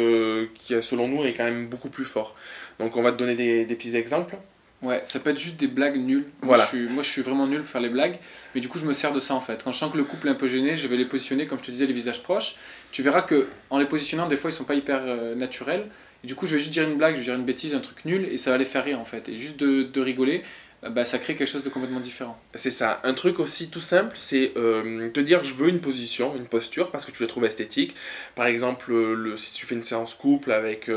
qui, 0.54 0.74
selon 0.82 1.08
nous, 1.08 1.24
est 1.24 1.32
quand 1.32 1.44
même 1.44 1.68
beaucoup 1.68 1.88
plus 1.88 2.04
fort. 2.04 2.36
Donc, 2.78 2.96
on 2.96 3.02
va 3.02 3.12
te 3.12 3.18
donner 3.18 3.34
des, 3.34 3.64
des 3.64 3.74
petits 3.76 3.96
exemples. 3.96 4.36
Ouais, 4.82 5.00
ça 5.04 5.20
peut 5.20 5.30
être 5.30 5.38
juste 5.38 5.58
des 5.60 5.68
blagues 5.68 5.96
nulles. 5.96 6.24
Voilà. 6.40 6.64
Moi, 6.64 6.70
je 6.72 6.76
suis, 6.76 6.92
moi, 6.92 7.02
je 7.04 7.08
suis 7.08 7.22
vraiment 7.22 7.46
nul 7.46 7.60
pour 7.60 7.70
faire 7.70 7.80
les 7.80 7.88
blagues, 7.88 8.18
mais 8.54 8.60
du 8.60 8.68
coup, 8.68 8.78
je 8.80 8.86
me 8.86 8.92
sers 8.92 9.12
de 9.12 9.20
ça 9.20 9.34
en 9.34 9.40
fait. 9.40 9.62
Quand 9.62 9.70
je 9.70 9.78
sens 9.78 9.92
que 9.92 9.96
le 9.96 10.02
couple 10.02 10.26
est 10.26 10.32
un 10.32 10.34
peu 10.34 10.48
gêné, 10.48 10.76
je 10.76 10.88
vais 10.88 10.96
les 10.96 11.04
positionner, 11.04 11.46
comme 11.46 11.58
je 11.58 11.64
te 11.64 11.70
disais, 11.70 11.86
les 11.86 11.92
visages 11.92 12.22
proches. 12.22 12.56
Tu 12.90 13.02
verras 13.02 13.22
que 13.22 13.46
en 13.70 13.78
les 13.78 13.86
positionnant, 13.86 14.26
des 14.26 14.36
fois, 14.36 14.50
ils 14.50 14.54
sont 14.54 14.64
pas 14.64 14.74
hyper 14.74 15.00
euh, 15.04 15.36
naturels. 15.36 15.86
Et 16.24 16.26
du 16.26 16.34
coup, 16.34 16.46
je 16.46 16.54
vais 16.54 16.58
juste 16.58 16.72
dire 16.72 16.88
une 16.88 16.96
blague, 16.96 17.14
je 17.14 17.18
vais 17.20 17.24
dire 17.26 17.34
une 17.36 17.44
bêtise, 17.44 17.74
un 17.74 17.80
truc 17.80 18.04
nul, 18.04 18.26
et 18.26 18.36
ça 18.38 18.50
va 18.50 18.58
les 18.58 18.64
faire 18.64 18.84
rire 18.84 18.98
en 18.98 19.04
fait. 19.04 19.28
Et 19.28 19.38
juste 19.38 19.56
de, 19.56 19.84
de 19.84 20.00
rigoler, 20.00 20.42
bah, 20.90 21.04
ça 21.04 21.18
crée 21.18 21.36
quelque 21.36 21.48
chose 21.48 21.62
de 21.62 21.68
complètement 21.68 22.00
différent. 22.00 22.38
C'est 22.54 22.70
ça. 22.70 23.00
Un 23.04 23.14
truc 23.14 23.38
aussi 23.38 23.68
tout 23.68 23.80
simple, 23.80 24.14
c'est 24.16 24.52
euh, 24.56 25.10
te 25.10 25.20
dire 25.20 25.44
je 25.44 25.54
veux 25.54 25.68
une 25.68 25.80
position, 25.80 26.34
une 26.36 26.46
posture, 26.46 26.90
parce 26.90 27.04
que 27.04 27.10
tu 27.10 27.22
la 27.22 27.28
trouves 27.28 27.44
esthétique. 27.44 27.94
Par 28.34 28.46
exemple, 28.46 28.92
le, 28.92 29.36
si 29.36 29.54
tu 29.54 29.66
fais 29.66 29.74
une 29.74 29.82
séance 29.82 30.14
couple 30.14 30.52
avec 30.52 30.90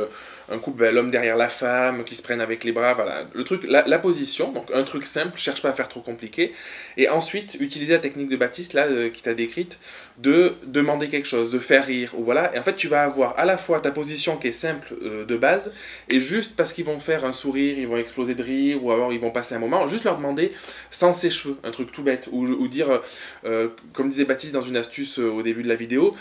un 0.50 0.60
couple, 0.60 0.80
ben, 0.80 0.94
l'homme 0.94 1.12
derrière 1.12 1.38
la 1.38 1.50
femme, 1.50 2.04
qui 2.04 2.16
se 2.16 2.22
prennent 2.22 2.42
avec 2.42 2.64
les 2.64 2.72
bras, 2.72 2.94
voilà. 2.94 3.26
Le 3.34 3.44
truc, 3.44 3.64
la, 3.68 4.00
position, 4.00 4.52
donc 4.52 4.70
un 4.74 4.84
truc 4.84 5.06
simple, 5.06 5.38
cherche 5.38 5.62
pas 5.62 5.70
à 5.70 5.74
faire 5.74 5.88
trop 5.88 6.02
compliqué. 6.02 6.54
Et 6.98 7.10
ensuite, 7.10 7.58
utiliser 7.60 7.94
la 7.94 8.00
technique 8.00 8.30
de 8.30 8.36
Baptiste, 8.36 8.74
là, 8.74 8.86
euh, 8.86 9.10
qui 9.10 9.24
t'a 9.24 9.34
décrite, 9.34 9.80
de 10.18 10.54
demander 10.66 11.08
quelque 11.08 11.28
chose, 11.28 11.52
de 11.52 11.60
faire 11.60 11.86
rire, 11.86 12.12
ou 12.18 12.24
voilà. 12.24 12.56
Et 12.56 12.60
en 12.60 12.64
fait, 12.64 12.76
tu 12.76 12.88
vas 12.88 13.04
avoir 13.04 13.38
à 13.40 13.46
la 13.46 13.58
fois 13.58 13.80
ta 13.80 13.92
position 13.92 14.38
qui 14.38 14.48
est 14.48 14.52
simple 14.52 14.94
euh, 15.02 15.26
de 15.26 15.36
base, 15.36 15.72
et 16.10 16.20
juste 16.20 16.56
parce 16.56 16.74
qu'ils 16.74 16.86
vont 16.86 17.00
faire 17.00 17.26
un 17.26 17.34
sourire, 17.34 17.78
ils 17.78 17.88
vont 17.88 17.98
exploser 17.98 18.36
de 18.36 18.44
rire, 18.44 18.84
ou 18.84 18.92
alors 18.92 19.14
ils 19.14 19.20
vont 19.20 19.32
passer 19.32 19.56
un 19.56 19.60
moment, 19.60 19.75
juste 19.88 20.04
leur 20.04 20.18
demander 20.18 20.54
sans 20.92 21.14
ses 21.14 21.30
cheveux, 21.30 21.58
un 21.64 21.72
truc 21.72 21.92
tout 21.92 22.04
bête, 22.04 22.30
ou, 22.32 22.68
dire, 22.68 23.02
euh, 23.46 23.70
comme 23.94 24.10
disait 24.10 24.26
Baptiste 24.26 24.54
dans 24.54 24.62
une 24.62 24.78
astuce 24.78 25.20
au 25.20 25.42
début 25.42 25.64
de 25.64 25.70
la 25.70 25.76
vidéo, 25.76 26.16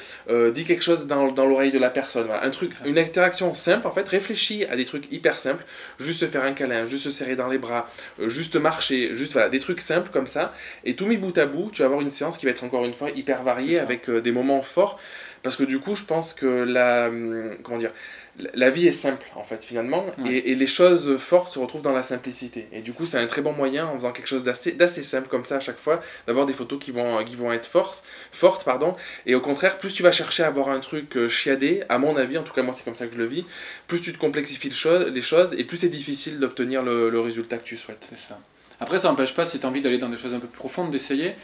dis 0.53 0.65
quelque 0.65 0.83
chose 0.83 1.07
dans, 1.07 1.33
dans 1.33 1.47
l'oreille 1.47 1.73
de 1.73 1.79
la 1.79 1.91
personne, 1.91 2.27
voilà. 2.27 2.45
Un 2.45 2.51
truc, 2.51 2.73
une 2.85 2.99
interaction 2.99 3.55
simple, 3.55 3.87
en 3.87 3.91
fait, 3.91 4.09
réfléchis 4.09 4.65
à 4.71 4.77
des 4.77 4.85
trucs 4.85 5.11
hyper 5.13 5.39
simples, 5.39 5.65
juste 5.99 6.21
se 6.21 6.27
faire 6.27 6.45
un 6.45 6.53
câlin, 6.53 6.85
juste 6.85 7.05
se 7.05 7.11
serrer 7.11 7.37
dans 7.37 7.49
les 7.49 7.59
bras, 7.59 7.89
euh, 8.21 8.29
juste 8.29 8.57
marcher, 8.57 9.15
juste 9.15 9.33
voilà, 9.33 9.49
des 9.49 9.59
trucs 9.59 9.81
simples 9.81 10.11
comme 10.13 10.27
ça. 10.27 10.53
Et 10.85 10.97
tout 10.97 11.07
mis 11.07 11.17
bout 11.17 11.37
à 11.39 11.47
bout, 11.47 11.71
tu 11.73 11.81
vas 11.83 11.87
avoir 11.87 12.01
une 12.01 12.11
séance 12.11 12.37
qui 12.39 12.47
va 12.47 12.53
être 12.53 12.65
encore 12.65 12.85
une 12.85 12.95
fois 12.95 13.11
hyper 13.11 13.43
variée 13.43 13.79
avec 13.79 14.09
euh, 14.09 14.21
des 14.21 14.33
moments 14.33 14.63
forts. 14.63 14.99
Parce 15.43 15.57
que 15.57 15.65
du 15.65 15.79
coup, 15.79 15.95
je 15.95 16.03
pense 16.03 16.33
que 16.33 16.47
la. 16.47 17.09
Hum, 17.09 17.57
comment 17.63 17.79
dire 17.79 17.93
la 18.55 18.71
vie 18.71 18.89
est 18.89 18.93
simple 18.93 19.27
en 19.37 19.45
fait 19.45 19.63
finalement 19.63 20.07
et, 20.27 20.55
les 20.55 20.67
choses 20.67 21.19
fortes 21.19 21.53
se 21.53 21.59
retrouvent 21.59 21.83
dans 21.83 21.93
la 21.93 22.03
simplicité. 22.03 22.69
Et 22.73 22.83
du 22.83 22.93
coup 22.93 23.07
c'est 23.07 23.19
un 23.19 23.27
très 23.27 23.43
bon 23.43 23.53
moyen 23.53 23.87
en 23.87 23.95
faisant 23.95 24.13
quelque 24.13 24.27
chose 24.27 24.43
d'assez 24.43 25.03
simple 25.03 25.29
comme 25.29 25.45
ça 25.45 25.57
à 25.57 25.61
chaque 25.61 25.79
fois 25.79 26.01
d'avoir 26.27 26.47
des 26.47 26.53
photos 26.53 26.79
qui 26.79 26.91
vont, 26.91 27.23
qui 27.25 27.37
vont 27.37 27.53
être 27.53 27.67
fortes, 27.67 28.03
fortes 28.33 28.65
pardon. 28.65 28.97
Et 29.27 29.35
au 29.35 29.41
contraire 29.41 29.79
plus 29.79 29.95
tu 29.95 30.03
vas 30.03 30.13
chercher 30.13 30.43
à 30.43 30.49
avoir 30.49 30.69
un 30.69 30.81
truc 30.81 31.17
euh, 31.17 31.29
chiadé 31.29 31.85
à 31.89 31.99
mon 31.99 32.17
avis 32.17 32.39
en 32.39 32.43
tout 32.43 32.53
cas 32.53 32.63
moi 32.63 32.75
c'est 32.75 32.85
comme 32.85 32.97
ça 32.97 33.07
que 33.07 33.15
je 33.15 33.19
le 33.19 33.27
vis 33.27 33.45
plus 33.87 34.01
tu 34.01 34.13
te 34.13 34.19
complexifies 34.19 34.71
les 35.13 35.23
choses 35.23 35.55
et 35.57 35.65
plus 35.65 35.77
c'est 35.77 35.89
difficile 35.89 36.41
d'obtenir 36.41 36.83
le, 36.83 37.11
le 37.11 37.21
résultat 37.21 37.59
que 37.59 37.65
tu 37.65 37.77
souhaites. 37.77 38.07
C'est 38.09 38.19
ça. 38.19 38.39
Après, 38.81 38.99
ça 38.99 39.09
n'empêche 39.09 39.35
pas, 39.35 39.47
si 39.47 39.59
tu 39.59 39.67
as 39.67 39.69
envie 39.69 39.81
d'aller 39.81 39.99
dans 39.99 40.09
des 40.09 40.17
choses 40.17 40.35
un 40.35 40.41
peu 40.41 40.49
plus 40.49 40.59
profondes, 40.59 40.91
d'essayer. 40.91 41.35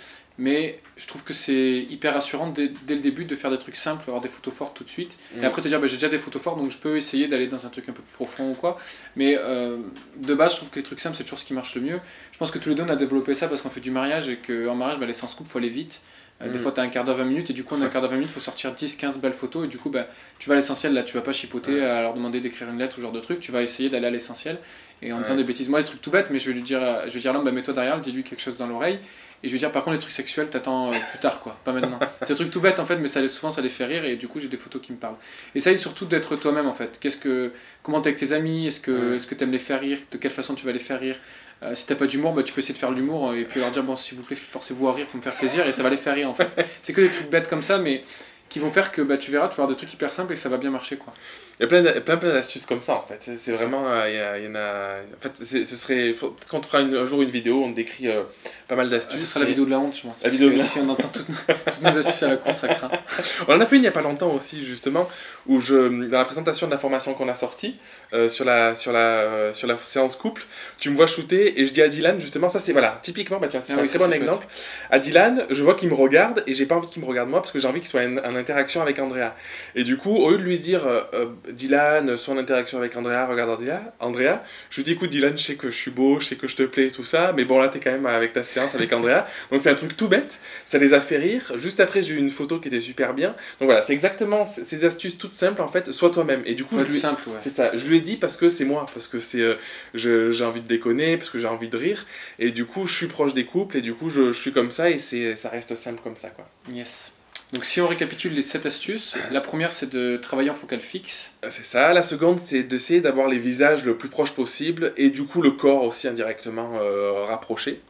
Mais 0.40 0.80
je 0.96 1.06
trouve 1.06 1.22
que 1.22 1.34
c'est 1.34 1.86
hyper 1.90 2.14
rassurant 2.14 2.48
dès, 2.48 2.72
le 2.88 3.00
début 3.00 3.26
de 3.26 3.36
faire 3.36 3.50
des 3.50 3.58
trucs 3.58 3.76
simples, 3.76 4.04
avoir 4.06 4.22
des 4.22 4.30
photos 4.30 4.54
fortes 4.54 4.74
tout 4.74 4.84
de 4.84 4.88
suite. 4.88 5.18
Et 5.36 5.40
mm. 5.40 5.44
après 5.44 5.60
te 5.60 5.68
dire, 5.68 5.78
bah, 5.78 5.86
j'ai 5.86 5.96
déjà 5.96 6.08
des 6.08 6.18
photos 6.18 6.40
fortes, 6.40 6.58
donc 6.58 6.70
je 6.70 6.78
peux 6.78 6.96
essayer 6.96 7.28
d'aller 7.28 7.46
dans 7.46 7.66
un 7.66 7.68
truc 7.68 7.90
un 7.90 7.92
peu 7.92 8.00
plus 8.00 8.14
profond 8.14 8.52
ou 8.52 8.54
quoi. 8.54 8.78
Mais 9.16 9.36
euh, 9.38 9.76
de 10.16 10.34
base, 10.34 10.52
je 10.52 10.56
trouve 10.56 10.70
que 10.70 10.76
les 10.76 10.82
trucs 10.82 11.00
simples, 11.00 11.14
c'est 11.14 11.24
toujours 11.24 11.38
ce 11.38 11.44
qui 11.44 11.52
marche 11.52 11.74
le 11.74 11.82
mieux. 11.82 12.00
Je 12.32 12.38
pense 12.38 12.50
que 12.50 12.58
tous 12.58 12.70
les 12.70 12.74
deux, 12.74 12.84
on 12.84 12.88
a 12.88 12.96
développé 12.96 13.34
ça 13.34 13.48
parce 13.48 13.60
qu'on 13.60 13.68
fait 13.68 13.80
du 13.80 13.90
mariage 13.90 14.30
et 14.30 14.38
qu'en 14.38 14.74
mariage, 14.74 14.98
bah, 14.98 15.04
les 15.04 15.12
il 15.12 15.46
faut 15.46 15.58
aller 15.58 15.68
vite. 15.68 16.00
Euh, 16.40 16.50
des 16.50 16.58
mm. 16.58 16.62
fois, 16.62 16.72
tu 16.72 16.80
as 16.80 16.84
un 16.84 16.88
quart 16.88 17.04
d'heure, 17.04 17.16
20 17.16 17.24
minutes, 17.24 17.50
et 17.50 17.52
du 17.52 17.64
coup, 17.64 17.74
en 17.74 17.82
un 17.82 17.90
quart 17.90 18.00
d'heure, 18.00 18.12
20 18.12 18.16
minutes, 18.16 18.30
il 18.30 18.34
faut 18.34 18.40
sortir 18.40 18.72
10, 18.72 18.96
15 18.96 19.18
belles 19.18 19.34
photos, 19.34 19.66
et 19.66 19.68
du 19.68 19.76
coup, 19.76 19.90
bah, 19.90 20.06
tu 20.38 20.48
vas 20.48 20.54
à 20.54 20.56
l'essentiel 20.56 20.94
là, 20.94 21.02
tu 21.02 21.14
vas 21.14 21.20
pas 21.20 21.34
chipoter 21.34 21.84
à 21.84 22.00
leur 22.00 22.14
demander 22.14 22.40
d'écrire 22.40 22.70
une 22.70 22.78
lettre 22.78 22.94
ou 22.94 22.96
ce 22.96 23.02
genre 23.02 23.12
de 23.12 23.20
truc, 23.20 23.40
tu 23.40 23.52
vas 23.52 23.62
essayer 23.62 23.90
d'aller 23.90 24.06
à 24.06 24.10
l'essentiel, 24.10 24.58
et 25.02 25.12
en 25.12 25.20
disant 25.20 25.36
des 25.36 25.44
bêtises. 25.44 25.68
Moi, 25.68 25.80
des 25.80 25.86
trucs 25.86 26.02
tout 26.02 26.10
bêtes, 26.10 26.30
mais 26.30 26.38
je 26.38 26.48
vais 26.48 26.54
lui 26.54 26.62
dire, 26.62 26.80
je 27.06 27.10
vais 27.12 27.20
dire 27.20 27.32
l'homme, 27.32 27.44
bah, 27.44 27.52
mets-toi 27.52 27.74
derrière, 27.74 28.00
dis-lui 28.00 28.22
quelque 28.22 28.40
chose 28.40 28.56
dans 28.56 28.66
l'oreille, 28.66 28.98
et 29.42 29.48
je 29.48 29.52
veux 29.52 29.58
dire, 29.58 29.72
par 29.72 29.84
contre, 29.84 29.94
les 29.94 29.98
trucs 29.98 30.12
sexuels, 30.12 30.50
t'attends 30.50 30.92
euh, 30.92 30.96
plus 31.10 31.18
tard, 31.18 31.40
quoi, 31.40 31.56
pas 31.64 31.72
maintenant. 31.72 31.98
C'est 32.22 32.32
un 32.32 32.36
truc 32.36 32.50
tout 32.50 32.60
bête 32.60 32.78
en 32.78 32.84
fait, 32.84 32.96
mais 32.98 33.08
ça, 33.08 33.26
souvent 33.26 33.50
ça 33.50 33.62
les 33.62 33.70
fait 33.70 33.86
rire 33.86 34.04
et 34.04 34.16
du 34.16 34.28
coup 34.28 34.38
j'ai 34.38 34.48
des 34.48 34.58
photos 34.58 34.82
qui 34.82 34.92
me 34.92 34.98
parlent. 34.98 35.16
Essaye 35.54 35.78
surtout 35.78 36.04
d'être 36.04 36.36
toi-même 36.36 36.66
en 36.66 36.74
fait. 36.74 36.98
Qu'est-ce 37.00 37.16
que, 37.16 37.52
comment 37.82 38.00
t'es 38.02 38.08
avec 38.08 38.18
tes 38.18 38.32
amis? 38.32 38.66
Est-ce 38.66 38.80
que, 38.80 39.14
est-ce 39.14 39.26
que 39.26 39.34
t'aimes 39.34 39.52
les 39.52 39.58
faire 39.58 39.80
rire? 39.80 39.98
De 40.10 40.18
quelle 40.18 40.30
façon 40.30 40.54
tu 40.54 40.66
vas 40.66 40.72
les 40.72 40.78
faire 40.78 41.00
rire? 41.00 41.16
Euh, 41.62 41.74
Si 41.74 41.86
t'as 41.86 41.94
pas 41.94 42.06
d'humour, 42.06 42.34
bah, 42.34 42.42
tu 42.42 42.52
peux 42.52 42.58
essayer 42.60 42.74
de 42.74 42.78
faire 42.78 42.90
de 42.90 42.96
l'humour 42.96 43.32
et 43.34 43.44
puis 43.44 43.60
leur 43.60 43.70
dire 43.70 43.82
bon, 43.82 43.96
s'il 43.96 44.18
vous 44.18 44.24
plaît, 44.24 44.36
forcez-vous 44.36 44.88
à 44.88 44.92
rire 44.94 45.06
pour 45.06 45.16
me 45.16 45.22
faire 45.22 45.34
plaisir 45.34 45.66
et 45.66 45.72
ça 45.72 45.82
va 45.82 45.88
les 45.88 45.96
faire 45.96 46.14
rire 46.14 46.28
en 46.28 46.34
fait. 46.34 46.48
C'est 46.82 46.92
que 46.92 47.00
des 47.00 47.10
trucs 47.10 47.30
bêtes 47.30 47.48
comme 47.48 47.62
ça, 47.62 47.78
mais 47.78 48.02
qui 48.50 48.58
vont 48.58 48.72
faire 48.72 48.92
que 48.92 49.00
bah, 49.00 49.16
tu 49.16 49.30
verras, 49.30 49.48
tu 49.48 49.56
vas 49.56 49.62
avoir 49.62 49.68
des 49.68 49.76
trucs 49.76 49.94
hyper 49.94 50.12
simples 50.12 50.34
et 50.34 50.36
ça 50.36 50.50
va 50.50 50.58
bien 50.58 50.70
marcher 50.70 50.96
quoi. 50.96 51.14
Il 51.60 51.62
y 51.62 51.66
a 51.66 51.68
plein, 51.68 52.00
plein, 52.00 52.16
plein 52.16 52.32
d'astuces 52.32 52.66
comme 52.66 52.80
ça 52.80 52.94
en 52.94 53.02
fait. 53.06 53.30
C'est 53.38 53.52
vraiment, 53.52 53.84
euh, 53.86 54.38
il 54.38 54.44
y, 54.44 54.48
en 54.48 54.54
a. 54.54 55.00
En 55.14 55.20
fait, 55.20 55.44
ce 55.44 55.76
serait, 55.76 56.12
peut-être 56.12 56.50
qu'on 56.50 56.60
te 56.60 56.66
fera 56.66 56.78
un 56.78 57.06
jour 57.06 57.20
une 57.20 57.30
vidéo, 57.30 57.62
on 57.62 57.70
décrit 57.70 58.08
euh, 58.08 58.22
pas 58.66 58.76
mal 58.76 58.88
d'astuces. 58.88 59.20
ce 59.20 59.26
sera 59.26 59.40
la 59.40 59.46
vidéo 59.46 59.66
de 59.66 59.70
la 59.70 59.78
honte, 59.78 59.94
je 59.94 60.08
pense. 60.08 60.22
La 60.22 60.30
vidéo 60.30 60.50
de 60.50 60.56
la 60.56 60.64
Si 60.64 60.78
on 60.78 60.88
entend 60.88 61.08
toutes, 61.08 61.26
toutes, 61.26 61.82
nos 61.82 61.98
astuces 61.98 62.22
à 62.22 62.28
la 62.28 62.36
con, 62.38 62.54
ça 62.54 62.68
craint. 62.68 62.90
On 63.48 63.54
en 63.54 63.60
a 63.60 63.66
fait 63.66 63.76
une 63.76 63.82
il 63.82 63.84
y 63.84 63.88
a 63.88 63.92
pas 63.92 64.00
longtemps 64.00 64.32
aussi 64.32 64.64
justement, 64.64 65.06
où 65.46 65.60
je, 65.60 66.08
dans 66.08 66.18
la 66.18 66.24
présentation 66.24 66.66
de 66.66 66.72
la 66.72 66.78
formation 66.78 67.12
qu'on 67.14 67.28
a 67.28 67.34
sortie 67.34 67.78
euh, 68.14 68.28
sur 68.28 68.44
la 68.44 68.74
sur 68.74 68.92
la 68.92 69.52
sur 69.52 69.68
la 69.68 69.76
séance 69.76 70.16
couple, 70.16 70.44
tu 70.78 70.88
me 70.88 70.96
vois 70.96 71.06
shooter 71.06 71.60
et 71.60 71.66
je 71.66 71.72
dis 71.72 71.82
à 71.82 71.88
Dylan 71.88 72.20
justement, 72.20 72.48
ça 72.48 72.58
c'est 72.58 72.72
voilà, 72.72 72.98
typiquement, 73.02 73.38
bah 73.38 73.48
tiens, 73.48 73.60
c'est 73.60 73.74
ah 73.74 73.82
un 73.82 73.86
très 73.86 73.98
bon 73.98 74.10
exemple. 74.12 74.46
À 74.90 74.98
Dylan, 74.98 75.46
je 75.50 75.62
vois 75.62 75.74
qu'il 75.74 75.90
me 75.90 75.94
regarde 75.94 76.42
et 76.46 76.54
j'ai 76.54 76.64
pas 76.64 76.76
envie 76.76 76.88
qu'il 76.88 77.02
me 77.02 77.06
regarde 77.06 77.28
moi 77.28 77.40
parce 77.42 77.52
que 77.52 77.58
j'ai 77.58 77.68
envie 77.68 77.80
qu'il 77.80 77.88
soit 77.88 78.00
un, 78.00 78.16
un 78.16 78.39
interaction 78.40 78.82
avec 78.82 78.98
Andrea. 78.98 79.34
Et 79.74 79.84
du 79.84 79.96
coup, 79.96 80.16
au 80.16 80.30
lieu 80.30 80.38
de 80.38 80.42
lui 80.42 80.58
dire 80.58 80.86
euh, 80.86 81.02
euh, 81.14 81.26
Dylan, 81.50 82.16
son 82.16 82.38
interaction 82.38 82.78
avec 82.78 82.96
Andrea, 82.96 83.26
regarde 83.26 83.50
Andrea, 83.50 83.80
Andrea, 84.00 84.40
je 84.70 84.76
lui 84.76 84.82
dis 84.84 84.92
écoute 84.92 85.10
Dylan, 85.10 85.36
je 85.36 85.44
sais 85.44 85.54
que 85.54 85.70
je 85.70 85.76
suis 85.76 85.90
beau, 85.90 86.20
je 86.20 86.26
sais 86.26 86.36
que 86.36 86.46
je 86.46 86.56
te 86.56 86.62
plais, 86.62 86.90
tout 86.90 87.04
ça, 87.04 87.32
mais 87.36 87.44
bon 87.44 87.58
là 87.58 87.68
t'es 87.68 87.80
quand 87.80 87.92
même 87.92 88.06
avec 88.06 88.32
ta 88.32 88.42
séance 88.42 88.74
avec 88.74 88.92
Andrea. 88.92 89.26
Donc 89.52 89.62
c'est 89.62 89.70
un 89.70 89.74
truc 89.74 89.96
tout 89.96 90.08
bête, 90.08 90.38
ça 90.66 90.78
les 90.78 90.94
a 90.94 91.00
fait 91.00 91.18
rire. 91.18 91.52
Juste 91.56 91.80
après, 91.80 92.02
j'ai 92.02 92.14
eu 92.14 92.18
une 92.18 92.30
photo 92.30 92.58
qui 92.58 92.68
était 92.68 92.80
super 92.80 93.14
bien. 93.14 93.30
Donc 93.60 93.66
voilà, 93.66 93.82
c'est 93.82 93.92
exactement 93.92 94.44
ces 94.46 94.84
astuces 94.84 95.18
toutes 95.18 95.34
simples 95.34 95.62
en 95.62 95.68
fait, 95.68 95.92
sois 95.92 96.10
toi-même. 96.10 96.42
Et 96.46 96.54
du 96.54 96.64
coup, 96.64 96.78
je 96.78 96.84
lui, 96.84 96.98
simple, 96.98 97.28
ouais. 97.28 97.36
c'est 97.40 97.54
ça, 97.54 97.76
je 97.76 97.86
lui 97.86 97.98
ai 97.98 98.00
dit 98.00 98.16
parce 98.16 98.36
que 98.36 98.48
c'est 98.48 98.64
moi, 98.64 98.86
parce 98.92 99.06
que 99.06 99.18
c'est 99.18 99.40
euh, 99.40 99.54
j'ai 99.94 100.44
envie 100.44 100.62
de 100.62 100.68
déconner, 100.68 101.16
parce 101.16 101.30
que 101.30 101.38
j'ai 101.38 101.46
envie 101.46 101.68
de 101.68 101.76
rire, 101.76 102.06
et 102.38 102.50
du 102.50 102.64
coup 102.64 102.86
je 102.86 102.94
suis 102.94 103.06
proche 103.06 103.34
des 103.34 103.44
couples, 103.44 103.76
et 103.76 103.82
du 103.82 103.94
coup 103.94 104.10
je, 104.10 104.32
je 104.32 104.40
suis 104.40 104.52
comme 104.52 104.70
ça, 104.70 104.90
et 104.90 104.98
c'est 104.98 105.36
ça 105.36 105.48
reste 105.48 105.76
simple 105.76 106.00
comme 106.02 106.16
ça 106.16 106.30
quoi. 106.30 106.48
Yes. 106.72 107.12
Donc 107.52 107.64
si 107.64 107.80
on 107.80 107.88
récapitule 107.88 108.32
les 108.32 108.42
7 108.42 108.66
astuces, 108.66 109.16
la 109.32 109.40
première 109.40 109.72
c'est 109.72 109.88
de 109.88 110.16
travailler 110.16 110.50
en 110.50 110.54
focale 110.54 110.80
fixe. 110.80 111.32
C'est 111.48 111.64
ça. 111.64 111.92
La 111.92 112.02
seconde, 112.02 112.38
c'est 112.38 112.62
d'essayer 112.62 113.00
d'avoir 113.00 113.26
les 113.26 113.40
visages 113.40 113.84
le 113.84 113.96
plus 113.96 114.08
proches 114.08 114.32
possible 114.32 114.92
et 114.96 115.10
du 115.10 115.24
coup 115.24 115.42
le 115.42 115.50
corps 115.50 115.82
aussi 115.82 116.06
indirectement 116.06 116.78
euh, 116.80 117.24
rapproché. 117.24 117.80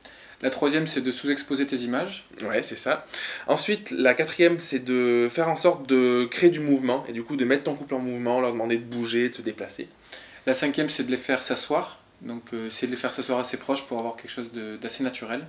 La 0.42 0.48
troisième 0.48 0.86
c'est 0.86 1.02
de 1.02 1.12
sous-exposer 1.12 1.66
tes 1.66 1.76
images. 1.76 2.26
Ouais, 2.42 2.62
c'est 2.62 2.78
ça. 2.78 3.04
Ensuite, 3.46 3.90
la 3.90 4.14
quatrième, 4.14 4.58
c'est 4.58 4.78
de 4.78 5.28
faire 5.30 5.50
en 5.50 5.56
sorte 5.56 5.86
de 5.86 6.24
créer 6.24 6.48
du 6.48 6.60
mouvement 6.60 7.04
et 7.06 7.12
du 7.12 7.22
coup 7.22 7.36
de 7.36 7.44
mettre 7.44 7.64
ton 7.64 7.74
couple 7.74 7.94
en 7.94 7.98
mouvement, 7.98 8.40
leur 8.40 8.52
demander 8.52 8.78
de 8.78 8.84
bouger, 8.84 9.28
de 9.28 9.34
se 9.34 9.42
déplacer. 9.42 9.88
La 10.46 10.54
cinquième 10.54 10.88
c'est 10.88 11.04
de 11.04 11.10
les 11.10 11.18
faire 11.18 11.42
s'asseoir. 11.42 11.98
Donc 12.22 12.52
euh, 12.52 12.68
c'est 12.70 12.86
de 12.86 12.90
les 12.90 12.96
faire 12.96 13.12
s'asseoir 13.12 13.38
assez 13.38 13.56
proche 13.58 13.86
pour 13.86 13.98
avoir 13.98 14.16
quelque 14.16 14.30
chose 14.30 14.50
d'assez 14.80 15.02
naturel. 15.02 15.46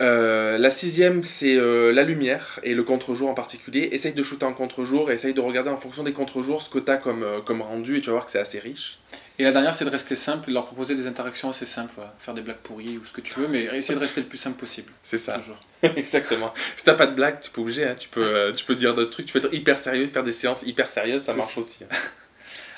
Euh, 0.00 0.56
la 0.56 0.70
sixième, 0.70 1.22
c'est 1.22 1.56
euh, 1.56 1.92
la 1.92 2.04
lumière 2.04 2.58
et 2.62 2.74
le 2.74 2.82
contre-jour 2.82 3.28
en 3.28 3.34
particulier. 3.34 3.90
Essaye 3.92 4.12
de 4.14 4.22
shooter 4.22 4.46
en 4.46 4.54
contre-jour 4.54 5.10
et 5.10 5.14
essaye 5.14 5.34
de 5.34 5.40
regarder 5.40 5.68
en 5.68 5.76
fonction 5.76 6.02
des 6.02 6.12
contre-jours 6.14 6.62
ce 6.62 6.70
que 6.70 6.78
tu 6.78 6.90
as 6.90 6.96
comme, 6.96 7.22
euh, 7.22 7.40
comme 7.40 7.60
rendu 7.60 7.98
et 7.98 8.00
tu 8.00 8.06
vas 8.06 8.12
voir 8.12 8.24
que 8.24 8.30
c'est 8.30 8.38
assez 8.38 8.58
riche. 8.58 8.98
Et 9.38 9.44
la 9.44 9.52
dernière 9.52 9.74
c'est 9.74 9.84
de 9.84 9.90
rester 9.90 10.14
simple, 10.14 10.48
de 10.48 10.54
leur 10.54 10.64
proposer 10.66 10.94
des 10.94 11.06
interactions 11.06 11.50
assez 11.50 11.66
simples, 11.66 11.92
voilà. 11.96 12.14
faire 12.18 12.34
des 12.34 12.40
blagues 12.42 12.58
pourries 12.62 12.96
ou 12.98 13.04
ce 13.04 13.12
que 13.12 13.20
tu 13.20 13.38
veux, 13.38 13.48
mais 13.48 13.64
essayer 13.74 13.94
de 13.94 14.00
rester 14.00 14.20
le 14.22 14.26
plus 14.26 14.38
simple 14.38 14.58
possible. 14.58 14.90
C'est 15.02 15.18
ça. 15.18 15.34
Toujours. 15.34 15.60
Exactement. 15.96 16.54
Si 16.76 16.84
t'as 16.84 16.94
pas 16.94 17.06
de 17.06 17.14
blague, 17.14 17.40
tu 17.40 17.50
peux 17.50 17.60
hein. 17.62 17.94
tu, 17.98 18.08
peux, 18.08 18.52
tu 18.56 18.64
peux 18.64 18.76
dire 18.76 18.94
d'autres 18.94 19.10
trucs, 19.10 19.26
tu 19.26 19.32
peux 19.32 19.38
être 19.46 19.52
hyper 19.54 19.78
sérieux, 19.78 20.06
faire 20.08 20.24
des 20.24 20.32
séances 20.32 20.62
hyper 20.62 20.88
sérieuses, 20.88 21.22
ça 21.24 21.34
marche 21.34 21.54
ça. 21.54 21.60
aussi. 21.60 21.78
hein. 21.84 21.94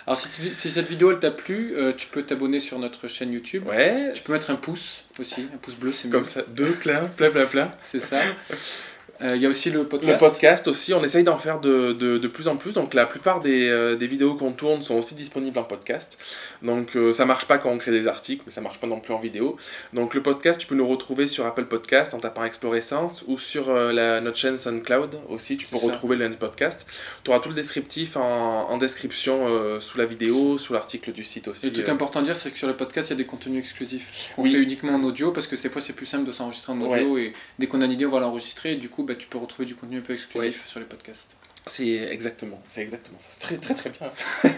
Alors 0.06 0.18
si, 0.18 0.54
cette 0.70 0.88
vidéo 0.88 1.12
elle 1.12 1.20
t'a 1.20 1.30
plu, 1.30 1.74
euh, 1.76 1.92
tu 1.92 2.08
peux 2.08 2.22
t'abonner 2.22 2.58
sur 2.60 2.78
notre 2.78 3.06
chaîne 3.08 3.32
YouTube. 3.32 3.66
Ouais, 3.68 4.10
Tu 4.14 4.22
peux 4.22 4.32
mettre 4.32 4.50
un 4.50 4.56
pouce 4.56 5.04
aussi, 5.20 5.48
un 5.54 5.58
pouce 5.58 5.76
bleu 5.76 5.92
c'est 5.92 6.08
mieux. 6.08 6.12
comme 6.14 6.24
ça, 6.24 6.42
deux, 6.48 6.72
plein, 6.72 7.04
plein, 7.06 7.30
plein, 7.30 7.46
plein. 7.46 7.72
C'est 7.82 8.00
ça. 8.00 8.20
Euh, 9.22 9.36
Il 9.36 9.42
y 9.42 9.46
a 9.46 9.48
aussi 9.48 9.70
le 9.70 9.80
Le 9.80 9.88
podcast. 9.88 10.18
podcast 10.18 10.68
aussi, 10.68 10.92
on 10.94 11.02
essaye 11.04 11.24
d'en 11.24 11.38
faire 11.38 11.60
de, 11.60 11.92
de, 11.92 12.18
de 12.18 12.28
plus 12.28 12.48
en 12.48 12.56
plus. 12.56 12.74
Donc 12.74 12.94
la 12.94 13.06
plupart 13.06 13.40
des, 13.40 13.68
euh, 13.68 13.94
des 13.96 14.06
vidéos 14.06 14.34
qu'on 14.34 14.52
tourne 14.52 14.82
sont 14.82 14.96
aussi 14.96 15.14
disponibles 15.14 15.58
en 15.58 15.64
podcast. 15.64 16.18
Donc 16.62 16.96
euh, 16.96 17.12
ça 17.12 17.24
marche 17.24 17.44
pas 17.46 17.58
quand 17.58 17.70
on 17.70 17.78
crée 17.78 17.90
des 17.92 18.08
articles, 18.08 18.42
mais 18.46 18.52
ça 18.52 18.60
marche 18.60 18.78
pas 18.78 18.86
non 18.86 19.00
plus 19.00 19.14
en 19.14 19.18
vidéo. 19.20 19.56
Donc 19.92 20.14
le 20.14 20.22
podcast, 20.22 20.60
tu 20.60 20.66
peux 20.66 20.74
nous 20.74 20.86
retrouver 20.88 21.28
sur 21.28 21.46
Apple 21.46 21.64
Podcast 21.66 22.14
en 22.14 22.18
tapant 22.18 22.44
Explorescence 22.44 23.24
ou 23.26 23.38
sur 23.38 23.70
euh, 23.70 23.92
la, 23.92 24.20
notre 24.20 24.36
chaîne 24.36 24.58
SoundCloud 24.58 25.20
aussi. 25.28 25.56
Tu 25.56 25.66
peux 25.66 25.76
ça. 25.76 25.86
retrouver 25.86 26.16
le 26.16 26.28
podcast. 26.30 26.86
Tu 27.24 27.30
auras 27.30 27.40
tout 27.40 27.48
le 27.48 27.54
descriptif 27.54 28.16
en, 28.16 28.70
en 28.70 28.76
description 28.78 29.46
euh, 29.48 29.80
sous 29.80 29.98
la 29.98 30.04
vidéo, 30.06 30.58
sous 30.58 30.72
l'article 30.72 31.12
du 31.12 31.24
site 31.24 31.48
aussi. 31.48 31.66
Et 31.66 31.70
le 31.70 31.74
truc 31.74 31.88
euh. 31.88 31.92
important 31.92 32.20
à 32.20 32.22
dire, 32.22 32.34
c'est 32.36 32.50
que 32.50 32.58
sur 32.58 32.66
le 32.68 32.76
podcast, 32.76 33.08
il 33.08 33.12
y 33.12 33.14
a 33.14 33.16
des 33.18 33.26
contenus 33.26 33.58
exclusifs 33.58 34.32
qu'on 34.36 34.42
Oui. 34.42 34.52
fait 34.52 34.58
uniquement 34.58 34.94
en 34.94 35.02
audio 35.04 35.30
parce 35.30 35.46
que 35.46 35.56
ces 35.56 35.68
fois, 35.70 35.80
c'est 35.80 35.92
plus 35.92 36.06
simple 36.06 36.24
de 36.24 36.32
s'enregistrer 36.32 36.72
en 36.72 36.80
audio 36.80 37.18
et 37.18 37.32
dès 37.58 37.66
qu'on 37.66 37.80
a 37.80 37.84
une 37.84 37.92
idée, 37.92 38.06
on 38.06 38.10
va 38.10 38.20
l'enregistrer 38.20 38.72
et 38.72 38.76
du 38.76 38.88
coup, 38.88 39.02
bah, 39.02 39.11
tu 39.14 39.26
peux 39.28 39.38
retrouver 39.38 39.66
du 39.66 39.74
contenu 39.74 39.98
un 39.98 40.02
peu 40.02 40.12
exclusif 40.12 40.66
sur 40.66 40.80
les 40.80 40.86
podcasts. 40.86 41.36
C'est 41.66 42.08
exactement, 42.10 42.60
c'est 42.68 42.80
exactement 42.80 43.18
ça. 43.20 43.26
C'est 43.30 43.40
très 43.40 43.56
très 43.56 43.74
très 43.74 43.90
bien. 43.90 44.08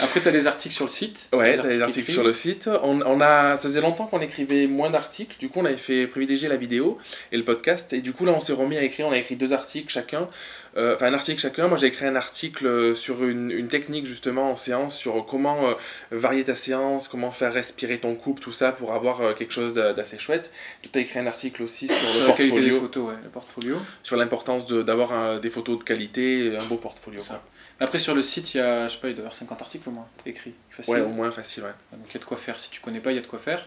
Après, 0.00 0.20
tu 0.20 0.28
as 0.28 0.30
des 0.30 0.46
articles 0.46 0.74
sur 0.74 0.84
le 0.84 0.90
site. 0.90 1.28
Ouais, 1.32 1.56
t'as 1.56 1.66
des 1.66 1.82
articles 1.82 2.02
écrits. 2.02 2.12
sur 2.12 2.22
le 2.22 2.32
site. 2.32 2.70
On, 2.84 3.00
on 3.00 3.20
a, 3.20 3.56
ça 3.56 3.62
faisait 3.62 3.80
longtemps 3.80 4.06
qu'on 4.06 4.20
écrivait 4.20 4.68
moins 4.68 4.90
d'articles. 4.90 5.36
Du 5.40 5.48
coup, 5.48 5.58
on 5.58 5.64
avait 5.64 5.76
fait 5.76 6.06
privilégier 6.06 6.48
la 6.48 6.56
vidéo 6.56 6.98
et 7.32 7.36
le 7.36 7.44
podcast. 7.44 7.92
Et 7.92 8.00
du 8.00 8.12
coup, 8.12 8.26
là, 8.26 8.32
on 8.32 8.38
s'est 8.38 8.52
remis 8.52 8.78
à 8.78 8.82
écrire. 8.84 9.08
On 9.08 9.12
a 9.12 9.18
écrit 9.18 9.34
deux 9.34 9.52
articles 9.52 9.92
chacun. 9.92 10.28
Euh, 10.76 10.94
Enfin, 10.94 11.06
un 11.06 11.14
article 11.14 11.40
chacun. 11.40 11.66
Moi, 11.68 11.76
j'ai 11.78 11.86
écrit 11.88 12.06
un 12.06 12.16
article 12.16 12.66
euh, 12.66 12.94
sur 12.94 13.24
une, 13.24 13.50
une 13.50 13.68
technique 13.68 14.06
justement 14.06 14.50
en 14.52 14.56
séance 14.56 14.96
sur 14.96 15.26
comment 15.26 15.68
euh, 15.68 15.74
varier 16.10 16.44
ta 16.44 16.54
séance, 16.54 17.08
comment 17.08 17.30
faire 17.32 17.52
respirer 17.52 17.98
ton 17.98 18.14
couple, 18.14 18.40
tout 18.40 18.52
ça 18.52 18.72
pour 18.72 18.92
avoir 18.94 19.20
euh, 19.20 19.32
quelque 19.34 19.52
chose 19.52 19.74
d'a- 19.74 19.92
d'assez 19.92 20.18
chouette. 20.18 20.50
Tu 20.82 20.90
as 20.98 21.02
écrit 21.02 21.18
un 21.18 21.26
article 21.26 21.62
aussi 21.62 21.86
sur 21.88 21.96
Sur 21.96 22.20
le 22.22 22.26
la 22.28 22.32
qualité 22.34 22.60
des 22.60 22.70
portfolio, 22.70 22.80
photos, 22.80 23.08
ouais, 23.08 23.18
le 23.24 23.30
portfolio. 23.30 23.76
sur 24.02 24.16
l'importance 24.16 24.66
d'avoir 24.66 25.40
des 25.40 25.50
photos 25.50 25.78
de 25.78 25.84
qualité, 25.84 26.46
et 26.46 26.56
un 26.56 26.64
beau 26.64 26.76
portfolio. 26.76 27.22
Quoi. 27.26 27.42
Après, 27.82 27.98
sur 27.98 28.14
le 28.14 28.20
site, 28.22 28.54
il 28.54 28.58
y 28.58 28.60
a, 28.60 28.86
je 28.88 28.92
sais 28.92 28.98
pas, 29.00 29.08
il 29.08 29.14
doit 29.14 29.20
y 29.22 29.26
avoir 29.26 29.34
50 29.34 29.62
articles 29.62 29.88
au 29.88 29.92
moins 29.92 30.06
écrits. 30.26 30.52
Facile. 30.68 30.94
Ouais, 30.94 31.00
au 31.00 31.08
moins 31.08 31.32
facile. 31.32 31.62
Ouais. 31.62 31.70
Donc 31.92 32.06
il 32.10 32.14
y 32.14 32.16
a 32.16 32.20
de 32.20 32.24
quoi 32.26 32.36
faire. 32.36 32.58
Si 32.58 32.68
tu 32.70 32.80
connais 32.80 33.00
pas, 33.00 33.10
il 33.12 33.16
y 33.16 33.18
a 33.18 33.22
de 33.22 33.26
quoi 33.26 33.38
faire. 33.38 33.66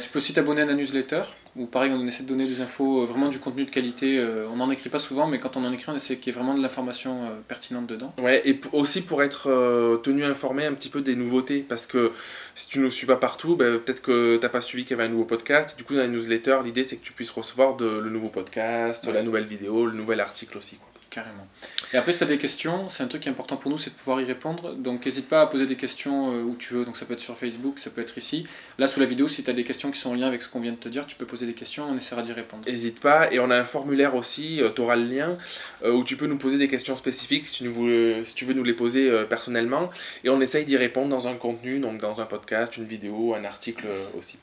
Tu 0.00 0.08
peux 0.10 0.18
aussi 0.18 0.32
t'abonner 0.32 0.62
à 0.62 0.64
la 0.66 0.72
newsletter 0.74 1.22
où 1.54 1.66
pareil, 1.66 1.92
on 1.94 2.06
essaie 2.06 2.22
de 2.22 2.28
donner 2.28 2.46
des 2.46 2.60
infos, 2.62 3.02
euh, 3.02 3.06
vraiment 3.06 3.28
du 3.28 3.38
contenu 3.38 3.64
de 3.64 3.70
qualité. 3.70 4.18
Euh, 4.18 4.46
on 4.50 4.56
n'en 4.56 4.70
écrit 4.70 4.88
pas 4.88 4.98
souvent, 4.98 5.26
mais 5.26 5.38
quand 5.38 5.56
on 5.56 5.64
en 5.64 5.72
écrit, 5.72 5.90
on 5.92 5.96
essaie 5.96 6.16
qu'il 6.16 6.32
y 6.32 6.36
ait 6.36 6.38
vraiment 6.38 6.54
de 6.54 6.62
l'information 6.62 7.24
euh, 7.24 7.30
pertinente 7.46 7.86
dedans. 7.86 8.14
Ouais, 8.18 8.40
et 8.48 8.58
aussi 8.72 9.02
pour 9.02 9.22
être 9.22 10.00
tenu 10.02 10.24
informé 10.24 10.64
un 10.64 10.72
petit 10.72 10.88
peu 10.88 11.02
des 11.02 11.14
nouveautés, 11.14 11.64
parce 11.66 11.86
que 11.86 12.12
si 12.54 12.68
tu 12.68 12.78
nous 12.78 12.90
suis 12.90 13.06
pas 13.06 13.16
partout, 13.16 13.56
ben, 13.56 13.78
peut-être 13.78 14.00
que 14.00 14.36
t'as 14.38 14.48
pas 14.48 14.60
suivi 14.60 14.84
qu'il 14.84 14.92
y 14.92 15.00
avait 15.00 15.08
un 15.08 15.12
nouveau 15.12 15.24
podcast. 15.24 15.76
Du 15.76 15.84
coup, 15.84 15.94
dans 15.94 16.00
la 16.00 16.08
newsletter, 16.08 16.58
l'idée 16.64 16.84
c'est 16.84 16.96
que 16.96 17.04
tu 17.04 17.12
puisses 17.12 17.30
recevoir 17.30 17.76
de, 17.76 17.98
le 17.98 18.10
nouveau 18.10 18.28
podcast, 18.28 19.06
Ouais. 19.06 19.12
la 19.12 19.22
nouvelle 19.22 19.44
vidéo, 19.44 19.86
le 19.86 19.92
nouvel 19.92 20.20
article 20.20 20.56
aussi. 20.58 20.76
Quoi. 20.76 20.91
Carrément. 21.12 21.46
Et 21.92 21.98
après, 21.98 22.12
si 22.12 22.18
tu 22.18 22.24
as 22.24 22.26
des 22.26 22.38
questions, 22.38 22.88
c'est 22.88 23.02
un 23.02 23.06
truc 23.06 23.20
qui 23.20 23.28
est 23.28 23.30
important 23.30 23.58
pour 23.58 23.70
nous, 23.70 23.76
c'est 23.76 23.90
de 23.90 23.94
pouvoir 23.94 24.22
y 24.22 24.24
répondre. 24.24 24.74
Donc 24.74 25.04
n'hésite 25.04 25.28
pas 25.28 25.42
à 25.42 25.46
poser 25.46 25.66
des 25.66 25.76
questions 25.76 26.32
euh, 26.32 26.42
où 26.42 26.56
tu 26.56 26.72
veux. 26.72 26.86
Donc 26.86 26.96
ça 26.96 27.04
peut 27.04 27.12
être 27.12 27.20
sur 27.20 27.36
Facebook, 27.36 27.80
ça 27.80 27.90
peut 27.90 28.00
être 28.00 28.16
ici. 28.16 28.46
Là, 28.78 28.88
sous 28.88 28.98
la 28.98 29.04
vidéo, 29.04 29.28
si 29.28 29.42
tu 29.42 29.50
as 29.50 29.52
des 29.52 29.62
questions 29.62 29.90
qui 29.90 30.00
sont 30.00 30.08
en 30.08 30.14
lien 30.14 30.26
avec 30.26 30.40
ce 30.40 30.48
qu'on 30.48 30.60
vient 30.60 30.72
de 30.72 30.78
te 30.78 30.88
dire, 30.88 31.06
tu 31.06 31.14
peux 31.14 31.26
poser 31.26 31.44
des 31.44 31.52
questions, 31.52 31.84
on 31.84 31.94
essaiera 31.98 32.22
d'y 32.22 32.32
répondre. 32.32 32.64
N'hésite 32.66 32.98
pas, 33.00 33.30
et 33.30 33.38
on 33.40 33.50
a 33.50 33.58
un 33.58 33.66
formulaire 33.66 34.14
aussi, 34.14 34.62
tu 34.74 34.80
auras 34.80 34.96
le 34.96 35.04
lien, 35.04 35.36
euh, 35.84 35.92
où 35.92 36.02
tu 36.02 36.16
peux 36.16 36.26
nous 36.26 36.38
poser 36.38 36.56
des 36.56 36.68
questions 36.68 36.96
spécifiques 36.96 37.46
si 37.46 37.64
tu, 37.64 37.68
veux, 37.68 38.24
si 38.24 38.34
tu 38.34 38.46
veux 38.46 38.54
nous 38.54 38.64
les 38.64 38.72
poser 38.72 39.10
euh, 39.10 39.24
personnellement, 39.24 39.90
et 40.24 40.30
on 40.30 40.40
essaye 40.40 40.64
d'y 40.64 40.78
répondre 40.78 41.08
dans 41.08 41.28
un 41.28 41.34
contenu, 41.34 41.78
donc 41.78 41.98
dans 41.98 42.22
un 42.22 42.26
podcast, 42.26 42.78
une 42.78 42.84
vidéo, 42.84 43.34
un 43.34 43.44
article 43.44 43.84
euh, 43.86 44.18
aussi. 44.18 44.38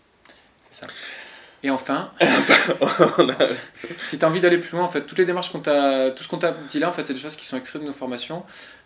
C'est 0.69 0.85
ça. 0.85 0.87
Et 1.61 1.69
enfin, 1.69 2.11
si 4.01 4.17
tu 4.17 4.23
as 4.23 4.27
envie 4.27 4.39
d'aller 4.39 4.59
plus 4.59 4.71
loin, 4.77 4.83
en 4.83 4.87
fait, 4.87 5.01
toutes 5.01 5.17
les 5.17 5.25
démarches 5.25 5.51
qu'on 5.51 5.59
t'a, 5.59 6.11
tout 6.11 6.23
ce 6.23 6.29
qu'on 6.29 6.37
t'a 6.37 6.51
dit 6.51 6.79
là, 6.79 6.87
en 6.87 6.91
fait, 6.91 7.05
c'est 7.05 7.13
des 7.13 7.19
choses 7.19 7.35
qui 7.35 7.45
sont 7.45 7.57
extraites 7.57 7.81
de 7.81 7.87
nos 7.87 7.93
formations 7.93 8.43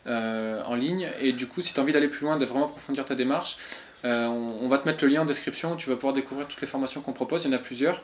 euh, 0.07 0.61
en 0.63 0.73
ligne. 0.73 1.07
Et 1.19 1.33
du 1.33 1.47
coup, 1.47 1.61
si 1.61 1.73
tu 1.73 1.79
as 1.79 1.83
envie 1.83 1.93
d'aller 1.93 2.07
plus 2.07 2.25
loin, 2.25 2.37
de 2.37 2.45
vraiment 2.45 2.65
approfondir 2.65 3.05
ta 3.05 3.13
démarche, 3.13 3.57
euh, 4.05 4.27
on, 4.27 4.65
on 4.65 4.67
va 4.67 4.79
te 4.79 4.87
mettre 4.87 5.03
le 5.05 5.11
lien 5.11 5.21
en 5.21 5.25
description 5.25 5.73
où 5.73 5.75
tu 5.75 5.89
vas 5.89 5.95
pouvoir 5.95 6.13
découvrir 6.13 6.47
toutes 6.47 6.61
les 6.61 6.67
formations 6.67 7.01
qu'on 7.01 7.13
propose. 7.13 7.45
Il 7.45 7.51
y 7.51 7.53
en 7.53 7.57
a 7.57 7.59
plusieurs. 7.59 8.01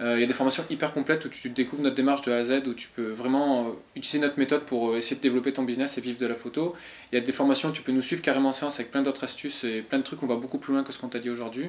Euh, 0.00 0.16
il 0.16 0.20
y 0.20 0.24
a 0.24 0.26
des 0.26 0.32
formations 0.32 0.64
hyper 0.70 0.94
complètes 0.94 1.24
où 1.26 1.28
tu 1.28 1.50
découvres 1.50 1.82
notre 1.82 1.96
démarche 1.96 2.22
de 2.22 2.32
A 2.32 2.36
à 2.36 2.44
Z, 2.44 2.66
où 2.66 2.74
tu 2.74 2.88
peux 2.88 3.10
vraiment 3.10 3.74
utiliser 3.96 4.18
notre 4.18 4.38
méthode 4.38 4.62
pour 4.62 4.96
essayer 4.96 5.16
de 5.16 5.20
développer 5.20 5.52
ton 5.52 5.62
business 5.62 5.98
et 5.98 6.00
vivre 6.00 6.18
de 6.18 6.26
la 6.26 6.34
photo. 6.34 6.74
Il 7.12 7.16
y 7.16 7.18
a 7.18 7.24
des 7.24 7.32
formations 7.32 7.68
où 7.68 7.72
tu 7.72 7.82
peux 7.82 7.92
nous 7.92 8.00
suivre 8.00 8.22
carrément 8.22 8.50
en 8.50 8.52
séance 8.52 8.76
avec 8.76 8.90
plein 8.90 9.02
d'autres 9.02 9.24
astuces 9.24 9.64
et 9.64 9.82
plein 9.82 9.98
de 9.98 10.04
trucs. 10.04 10.22
On 10.22 10.26
va 10.26 10.36
beaucoup 10.36 10.58
plus 10.58 10.72
loin 10.72 10.84
que 10.84 10.92
ce 10.92 10.98
qu'on 10.98 11.08
t'a 11.08 11.18
dit 11.18 11.30
aujourd'hui. 11.30 11.66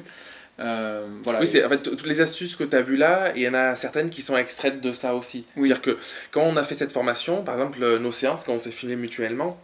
Euh, 0.59 1.07
voilà. 1.23 1.39
Oui, 1.39 1.47
c'est 1.47 1.63
en 1.63 1.69
fait 1.69 1.81
toutes 1.81 2.05
les 2.05 2.21
astuces 2.21 2.55
que 2.55 2.63
tu 2.63 2.75
as 2.75 2.81
vues 2.81 2.97
là, 2.97 3.31
il 3.35 3.41
y 3.41 3.47
en 3.47 3.53
a 3.53 3.75
certaines 3.75 4.09
qui 4.09 4.21
sont 4.21 4.37
extraites 4.37 4.81
de 4.81 4.93
ça 4.93 5.15
aussi. 5.15 5.45
Oui. 5.55 5.69
C'est-à-dire 5.69 5.81
que 5.81 5.97
quand 6.31 6.41
on 6.41 6.57
a 6.57 6.63
fait 6.63 6.75
cette 6.75 6.91
formation, 6.91 7.43
par 7.43 7.55
exemple 7.55 7.83
euh, 7.83 7.99
nos 7.99 8.11
séances, 8.11 8.43
quand 8.43 8.53
on 8.53 8.59
s'est 8.59 8.71
filmé 8.71 8.95
mutuellement, 8.95 9.57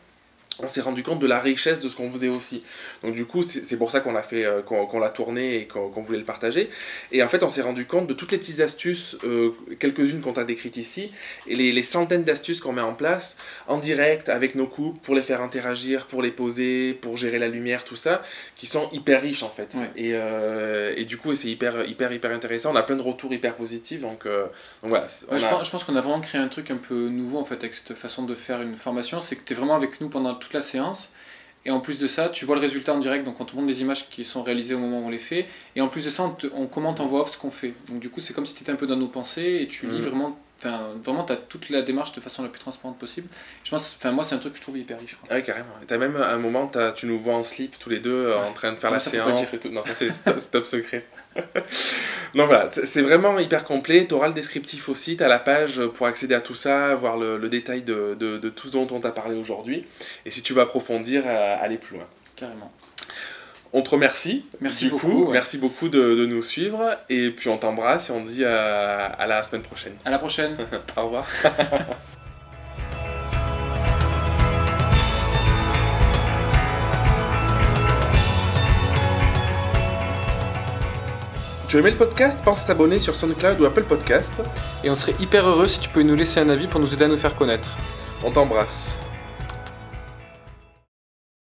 on 0.60 0.68
s'est 0.68 0.82
rendu 0.82 1.04
compte 1.04 1.20
de 1.20 1.28
la 1.28 1.40
richesse 1.40 1.80
de 1.80 1.88
ce 1.88 1.96
qu'on 1.96 2.12
faisait 2.12 2.28
aussi. 2.30 2.64
Donc 3.04 3.14
du 3.14 3.26
coup, 3.26 3.44
c'est 3.44 3.78
pour 3.78 3.92
ça 3.92 4.00
qu'on 4.00 4.14
l'a 4.14 4.24
fait, 4.24 4.46
euh, 4.46 4.62
qu'on 4.62 5.00
l'a 5.00 5.10
tourné 5.10 5.58
et 5.58 5.68
qu'on 5.68 6.02
voulait 6.02 6.18
le 6.20 6.24
partager. 6.26 6.70
Et 7.12 7.22
en 7.24 7.28
fait, 7.28 7.44
on 7.44 7.50
s'est 7.50 7.62
rendu 7.62 7.86
compte 7.86 8.08
de 8.08 8.14
toutes 8.14 8.32
les 8.32 8.38
petites 8.38 8.60
astuces, 8.60 9.16
euh, 9.24 9.52
quelques-unes 9.80 10.22
qu'on 10.22 10.34
t'a 10.34 10.44
décrites 10.44 10.78
ici, 10.78 11.12
et 11.48 11.56
les, 11.56 11.72
les 11.72 11.84
centaines 11.84 12.24
d'astuces 12.24 12.60
qu'on 12.60 12.74
met 12.74 12.82
en 12.82 12.94
place 12.94 13.38
en 13.68 13.78
direct 13.78 14.30
avec 14.30 14.56
nos 14.56 14.68
couples 14.68 15.00
pour 15.02 15.16
les 15.16 15.24
faire 15.24 15.42
interagir, 15.42 16.08
pour 16.08 16.22
les 16.22 16.32
poser, 16.32 16.94
pour 16.94 17.18
gérer 17.18 17.40
la 17.40 17.48
lumière, 17.48 17.84
tout 17.84 17.96
ça, 17.96 18.22
qui 18.56 18.66
sont 18.68 18.90
hyper 18.92 19.22
riches 19.22 19.44
en 19.44 19.50
fait. 19.50 19.74
Ouais. 19.76 19.92
Et, 19.96 20.12
euh, 20.14 20.94
et 20.98 21.06
du 21.06 21.18
coup, 21.18 21.36
c'est 21.36 21.48
hyper, 21.50 21.86
hyper, 21.86 22.12
hyper 22.12 22.32
intéressant. 22.32 22.72
On 22.72 22.76
a 22.76 22.84
plein 22.84 22.96
de 22.96 23.02
retours 23.02 23.32
hyper 23.34 23.56
positifs. 23.56 24.02
Donc, 24.02 24.26
euh, 24.26 24.44
donc 24.82 24.90
voilà. 24.90 25.08
c'est- 25.10 25.30
Ouais, 25.32 25.40
je, 25.40 25.46
a- 25.46 25.50
pense, 25.50 25.66
je 25.66 25.72
pense 25.72 25.84
qu'on 25.84 25.96
a 25.96 26.02
vraiment 26.02 26.22
créé 26.22 26.42
un 26.42 26.48
truc 26.48 26.72
un 26.72 26.78
peu 26.78 27.10
nouveau 27.10 27.38
en 27.40 27.44
fait 27.46 27.56
avec 27.56 27.74
cette 27.74 27.94
façon 27.94 28.24
de 28.24 28.34
faire 28.36 28.62
une 28.62 28.76
formation, 28.76 29.22
c'est 29.22 29.36
que 29.36 29.44
tu 29.46 29.54
es 29.54 29.56
vraiment 29.56 29.76
avec 29.76 30.00
nous 30.02 30.10
pendant 30.10 30.34
toute 30.48 30.54
la 30.54 30.62
séance. 30.62 31.12
Et 31.66 31.72
en 31.72 31.82
plus 31.82 31.98
de 31.98 32.08
ça, 32.08 32.30
tu 32.30 32.46
vois 32.46 32.56
le 32.56 32.62
résultat 32.62 32.94
en 32.94 32.98
direct, 33.00 33.26
donc 33.26 33.42
on 33.42 33.46
te 33.46 33.54
montre 33.54 33.68
les 33.68 33.82
images 33.82 34.08
qui 34.10 34.24
sont 34.24 34.42
réalisées 34.42 34.74
au 34.74 34.80
moment 34.80 35.00
où 35.02 35.08
on 35.08 35.10
les 35.10 35.18
fait. 35.18 35.46
Et 35.76 35.82
en 35.82 35.90
plus 35.90 36.06
de 36.06 36.10
ça, 36.10 36.24
on, 36.24 36.30
te- 36.30 36.48
on 36.54 36.66
commente 36.66 37.02
en 37.02 37.06
voix 37.06 37.22
off 37.22 37.30
ce 37.32 37.38
qu'on 37.38 37.52
fait. 37.52 37.74
Donc 37.90 38.00
du 38.00 38.10
coup, 38.10 38.22
c'est 38.22 38.34
comme 38.34 38.46
si 38.46 38.54
tu 38.54 38.62
étais 38.64 38.72
un 38.72 38.76
peu 38.78 38.88
dans 38.88 38.96
nos 38.96 39.10
pensées 39.10 39.60
et 39.62 39.68
tu 39.68 39.86
lis 39.88 39.98
Mhm. 40.00 40.08
vraiment 40.08 40.40
Enfin, 40.60 40.88
vraiment, 41.04 41.24
tu 41.24 41.34
as 41.34 41.36
toute 41.36 41.70
la 41.70 41.84
démarche 41.84 42.14
de 42.14 42.20
façon 42.20 42.42
la 42.42 42.50
plus 42.50 42.60
transparente 42.60 42.98
possible. 42.98 43.28
Je 43.64 43.70
pense, 43.70 43.96
enfin, 43.96 44.12
moi, 44.12 44.24
c'est 44.24 44.34
un 44.34 44.40
truc 44.40 44.54
que 44.54 44.58
je 44.58 44.64
trouve 44.64 44.76
hyper 44.76 45.00
riche. 45.00 45.14
Quoi. 45.18 45.28
Ah 45.30 45.36
ouais, 45.36 45.44
carrément. 45.44 45.68
T'as 45.86 46.00
même 46.00 46.16
un 46.16 46.38
moment, 46.40 46.66
t'as- 46.66 46.94
tu 46.94 47.06
nous 47.06 47.20
vois 47.20 47.36
en 47.36 47.44
slip 47.44 47.78
tous 47.78 47.92
les 47.92 48.00
deux 48.00 48.12
euh, 48.30 48.40
en 48.40 48.54
train 48.54 48.72
de 48.74 48.80
faire 48.80 48.90
la 48.90 49.00
séance 49.00 49.54
et 49.54 49.60
tout. 49.60 49.70
Non, 49.70 49.84
ça 49.84 49.94
c'est 49.94 50.10
top 50.52 50.66
secret. 50.66 51.06
Donc 52.36 52.48
voilà, 52.48 52.70
c'est- 52.86 53.02
vraiment 53.02 53.38
hyper 53.40 53.64
complet. 53.64 54.06
T'auras 54.06 54.28
le 54.28 54.34
descriptif 54.34 54.90
aussi, 54.90 55.18
t'as 55.18 55.28
la 55.28 55.40
page 55.40 55.82
pour 55.94 56.06
accéder 56.08 56.36
à 56.36 56.42
tout 56.42 56.56
ça, 56.56 56.94
voir 56.96 57.18
le, 57.18 57.38
le 57.38 57.50
détail 57.50 57.82
de, 57.84 58.16
de, 58.20 58.38
de 58.38 58.50
tout 58.50 58.68
ce 58.68 58.74
dont 58.74 58.88
on 58.92 59.00
t'a 59.00 59.12
parlé 59.12 59.36
aujourd'hui. 59.38 59.86
Et 60.26 60.32
si 60.32 60.42
tu 60.42 60.54
veux 60.54 60.62
approfondir, 60.62 61.24
euh, 61.26 61.56
aller 61.62 61.78
plus 61.78 61.96
loin. 61.98 62.08
Carrément. 62.36 62.72
On 63.74 63.82
te 63.82 63.90
remercie. 63.90 64.46
Merci 64.62 64.86
du 64.86 64.92
beaucoup, 64.92 65.08
coup. 65.10 65.26
ouais. 65.26 65.34
Merci 65.34 65.58
beaucoup 65.58 65.90
de, 65.90 66.16
de 66.16 66.26
nous 66.26 66.42
suivre. 66.42 66.96
Et 67.10 67.32
puis 67.32 67.50
on 67.50 67.58
t'embrasse 67.58 68.10
et 68.10 68.14
on 68.14 68.24
te 68.24 68.30
dit 68.30 68.46
à, 68.46 69.06
à 69.06 69.28
la 69.28 69.44
semaine 69.44 69.64
prochaine. 69.64 69.94
À 70.06 70.10
la 70.10 70.20
prochaine. 70.20 70.56
Au 70.98 71.06
revoir. 71.06 71.26
Tu 81.68 81.78
aimé 81.78 81.92
le 81.92 81.98
podcast? 81.98 82.40
Pense 82.46 82.64
à 82.64 82.68
t'abonner 82.68 82.98
sur 82.98 83.14
SoundCloud 83.14 83.60
ou 83.60 83.66
Apple 83.66 83.84
Podcast. 83.84 84.42
Et 84.86 84.90
on 84.90 84.96
serait 84.96 85.16
hyper 85.20 85.46
heureux 85.46 85.68
si 85.68 85.82
tu 85.82 85.90
pouvais 85.90 86.06
nous 86.06 86.16
laisser 86.16 86.40
un 86.40 86.48
avis 86.48 86.68
pour 86.68 86.80
nous 86.80 86.94
aider 86.94 87.04
à 87.04 87.08
nous 87.10 87.18
faire 87.18 87.36
connaître. 87.36 87.76
On 88.24 88.32
t'embrasse. 88.32 88.96